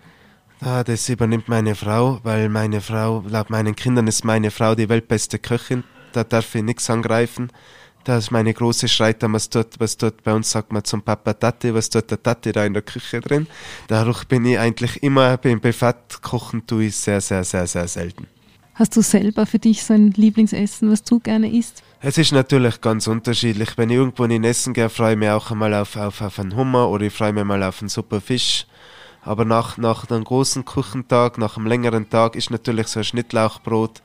Ah, 0.61 0.85
das 0.85 1.09
übernimmt 1.09 1.49
meine 1.49 1.75
Frau, 1.75 2.21
weil 2.23 2.49
meine 2.49 2.81
Frau, 2.81 3.25
laut 3.29 3.51
meinen 3.51 3.75
Kindern 3.75 4.07
ist 4.07 4.25
meine 4.25 4.51
Frau 4.51 4.75
die 4.75 4.89
weltbeste 4.89 5.39
Köchin. 5.39 5.85
Da 6.13 6.23
darf 6.23 6.55
ich 6.55 6.63
nichts 6.63 6.91
angreifen. 6.91 7.51
Da 8.05 8.17
ist 8.17 8.31
meine 8.31 8.53
große 8.53 8.89
Schreit, 8.89 9.19
was 9.23 9.51
dort, 9.51 9.79
was 9.79 9.97
dort 9.97 10.23
bei 10.23 10.33
uns 10.33 10.51
sagt 10.51 10.73
man 10.73 10.85
zum 10.85 11.03
Papa 11.03 11.35
Tati, 11.35 11.75
was 11.75 11.91
dort 11.91 12.11
der 12.11 12.23
Tati 12.23 12.53
da 12.53 12.65
in 12.65 12.73
der 12.73 12.83
Küche 12.83 13.21
drin. 13.21 13.47
Dadurch 13.89 14.25
bin 14.25 14.45
ich 14.47 14.59
eigentlich 14.59 15.03
immer 15.03 15.37
beim 15.37 15.61
Befat 15.61 16.23
kochen 16.23 16.67
tue 16.67 16.85
ich 16.85 16.97
sehr, 16.97 17.21
sehr, 17.21 17.45
sehr, 17.45 17.67
sehr 17.67 17.89
selten. 17.89 18.27
Hast 18.81 18.97
du 18.97 19.03
selber 19.03 19.45
für 19.45 19.59
dich 19.59 19.85
so 19.85 19.93
ein 19.93 20.13
Lieblingsessen, 20.13 20.91
was 20.91 21.03
du 21.03 21.21
gerne 21.21 21.53
isst? 21.53 21.83
Es 22.01 22.17
ist 22.17 22.33
natürlich 22.33 22.81
ganz 22.81 23.09
unterschiedlich. 23.09 23.77
Wenn 23.77 23.91
ich 23.91 23.97
irgendwo 23.97 24.25
in 24.25 24.43
Essen 24.43 24.73
gehe, 24.73 24.89
freue 24.89 25.13
ich 25.13 25.19
mich 25.19 25.29
auch 25.29 25.51
einmal 25.51 25.75
auf, 25.75 25.97
auf, 25.97 26.23
auf 26.23 26.39
einen 26.39 26.57
Hummer 26.57 26.89
oder 26.89 27.05
ich 27.05 27.13
freue 27.13 27.35
mich 27.35 27.45
mal 27.45 27.63
auf 27.63 27.83
einen 27.83 27.91
super 27.91 28.23
Fisch. 28.23 28.67
Aber 29.21 29.45
nach, 29.45 29.77
nach 29.77 30.09
einem 30.09 30.25
großen 30.25 30.65
Küchentag, 30.65 31.37
nach 31.37 31.59
einem 31.59 31.67
längeren 31.67 32.09
Tag, 32.09 32.37
ist 32.37 32.51
natürlich 32.51 32.87
so 32.87 33.01
ein 33.01 33.05
Schnittlauchbrot 33.05 34.01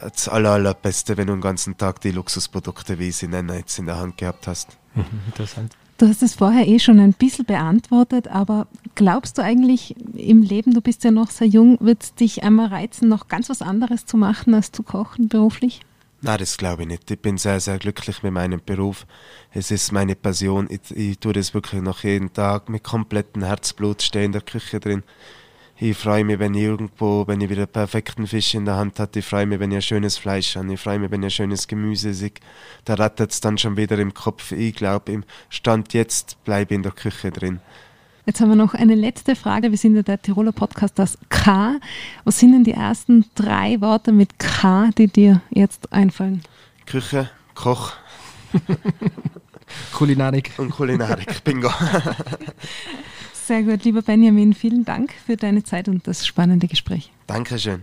das 0.00 0.28
aller, 0.28 0.52
allerbeste, 0.52 1.16
wenn 1.16 1.26
du 1.26 1.32
den 1.32 1.40
ganzen 1.40 1.76
Tag 1.76 2.00
die 2.00 2.12
Luxusprodukte, 2.12 3.00
wie 3.00 3.08
ich 3.08 3.16
sie 3.16 3.26
nenne, 3.26 3.56
jetzt 3.56 3.80
in 3.80 3.86
der 3.86 3.98
Hand 3.98 4.16
gehabt 4.16 4.46
hast. 4.46 4.78
Interessant. 5.26 5.72
Du 5.98 6.06
hast 6.06 6.22
es 6.22 6.36
vorher 6.36 6.68
eh 6.68 6.78
schon 6.78 7.00
ein 7.00 7.12
bisschen 7.12 7.44
beantwortet, 7.44 8.28
aber 8.28 8.68
glaubst 8.94 9.36
du 9.36 9.42
eigentlich 9.42 9.96
im 10.14 10.42
Leben, 10.42 10.72
du 10.72 10.80
bist 10.80 11.02
ja 11.02 11.10
noch 11.10 11.28
sehr 11.28 11.48
jung, 11.48 11.76
wird 11.80 12.04
es 12.04 12.14
dich 12.14 12.44
einmal 12.44 12.68
reizen, 12.68 13.08
noch 13.08 13.26
ganz 13.26 13.50
was 13.50 13.62
anderes 13.62 14.06
zu 14.06 14.16
machen, 14.16 14.54
als 14.54 14.70
zu 14.70 14.84
kochen 14.84 15.28
beruflich? 15.28 15.80
Nein, 16.20 16.38
das 16.38 16.56
glaube 16.56 16.82
ich 16.82 16.88
nicht. 16.88 17.10
Ich 17.10 17.18
bin 17.18 17.36
sehr, 17.36 17.58
sehr 17.58 17.78
glücklich 17.78 18.22
mit 18.22 18.32
meinem 18.32 18.60
Beruf. 18.64 19.06
Es 19.52 19.72
ist 19.72 19.90
meine 19.90 20.14
Passion. 20.14 20.68
Ich, 20.70 20.96
ich 20.96 21.18
tue 21.18 21.32
das 21.32 21.52
wirklich 21.52 21.82
noch 21.82 22.04
jeden 22.04 22.32
Tag 22.32 22.68
mit 22.68 22.84
komplettem 22.84 23.42
Herzblut, 23.42 24.00
stehe 24.00 24.24
in 24.24 24.32
der 24.32 24.42
Küche 24.42 24.78
drin. 24.78 25.02
Ich 25.80 25.96
freue 25.96 26.24
mich, 26.24 26.40
wenn 26.40 26.54
ich 26.54 26.62
irgendwo, 26.62 27.24
wenn 27.28 27.40
ich 27.40 27.48
wieder 27.48 27.62
einen 27.62 27.72
perfekten 27.72 28.26
Fisch 28.26 28.54
in 28.54 28.64
der 28.64 28.74
Hand 28.74 28.98
hatte. 28.98 29.20
Ich 29.20 29.24
freue 29.24 29.46
mich, 29.46 29.60
wenn 29.60 29.70
ich 29.70 29.76
ein 29.76 29.82
schönes 29.82 30.18
Fleisch 30.18 30.56
habe. 30.56 30.72
Ich 30.74 30.80
freue 30.80 30.98
mich, 30.98 31.08
wenn 31.12 31.22
ich 31.22 31.26
ein 31.26 31.30
schönes 31.30 31.68
Gemüse 31.68 32.12
sehe. 32.14 32.32
Da 32.84 32.94
rattert 32.94 33.30
es 33.30 33.40
dann 33.40 33.58
schon 33.58 33.76
wieder 33.76 33.96
im 33.98 34.12
Kopf. 34.12 34.50
Ich 34.50 34.74
glaube, 34.74 35.12
im 35.12 35.24
Stand 35.50 35.94
jetzt 35.94 36.42
bleibe 36.42 36.74
ich 36.74 36.76
in 36.76 36.82
der 36.82 36.90
Küche 36.90 37.30
drin. 37.30 37.60
Jetzt 38.26 38.40
haben 38.40 38.48
wir 38.48 38.56
noch 38.56 38.74
eine 38.74 38.96
letzte 38.96 39.36
Frage. 39.36 39.70
Wir 39.70 39.78
sind 39.78 39.94
ja 39.94 40.02
der 40.02 40.20
Tiroler 40.20 40.50
Podcast 40.50 40.98
das 40.98 41.16
K. 41.28 41.78
Was 42.24 42.40
sind 42.40 42.52
denn 42.52 42.64
die 42.64 42.72
ersten 42.72 43.26
drei 43.36 43.80
Worte 43.80 44.10
mit 44.10 44.36
K, 44.40 44.90
die 44.98 45.06
dir 45.06 45.42
jetzt 45.50 45.92
einfallen? 45.92 46.42
Küche, 46.86 47.30
Koch. 47.54 47.92
Kulinarik. 49.92 50.50
Und 50.58 50.70
Kulinarik, 50.70 51.44
bingo. 51.44 51.70
Sehr 53.48 53.62
gut, 53.62 53.82
lieber 53.84 54.02
Benjamin, 54.02 54.52
vielen 54.52 54.84
Dank 54.84 55.14
für 55.24 55.38
deine 55.38 55.64
Zeit 55.64 55.88
und 55.88 56.06
das 56.06 56.26
spannende 56.26 56.68
Gespräch. 56.68 57.10
Dankeschön. 57.26 57.80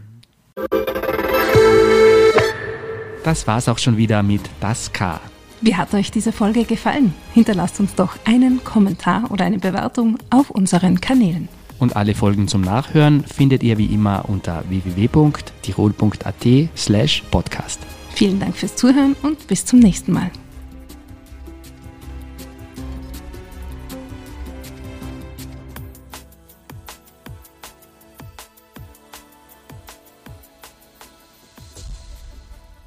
Das 3.24 3.48
war's 3.48 3.68
auch 3.68 3.80
schon 3.80 3.98
wieder 3.98 4.22
mit 4.22 4.42
Das 4.60 4.94
K. 4.94 5.20
Wie 5.62 5.76
hat 5.76 5.92
euch 5.96 6.12
diese 6.12 6.32
Folge 6.32 6.66
gefallen? 6.66 7.16
Hinterlasst 7.34 7.80
uns 7.80 7.96
doch 7.96 8.16
einen 8.26 8.64
Kommentar 8.64 9.32
oder 9.32 9.46
eine 9.46 9.58
Bewertung 9.58 10.20
auf 10.30 10.52
unseren 10.52 11.02
Kanälen. 11.02 11.50
Und 11.80 11.96
alle 11.96 12.14
Folgen 12.14 12.48
zum 12.48 12.62
Nachhören 12.62 13.24
findet 13.24 13.64
ihr 13.64 13.80
wie 13.80 13.88
immer 13.88 14.30
unter 14.30 14.64
www.tirol.at 14.70 16.46
slash 16.78 17.24
podcast. 17.32 17.80
Vielen 18.14 18.40
Dank 18.40 18.56
fürs 18.56 18.76
Zuhören 18.76 19.16
und 19.24 19.48
bis 19.48 19.66
zum 19.66 19.80
nächsten 19.80 20.12
Mal. 20.12 20.30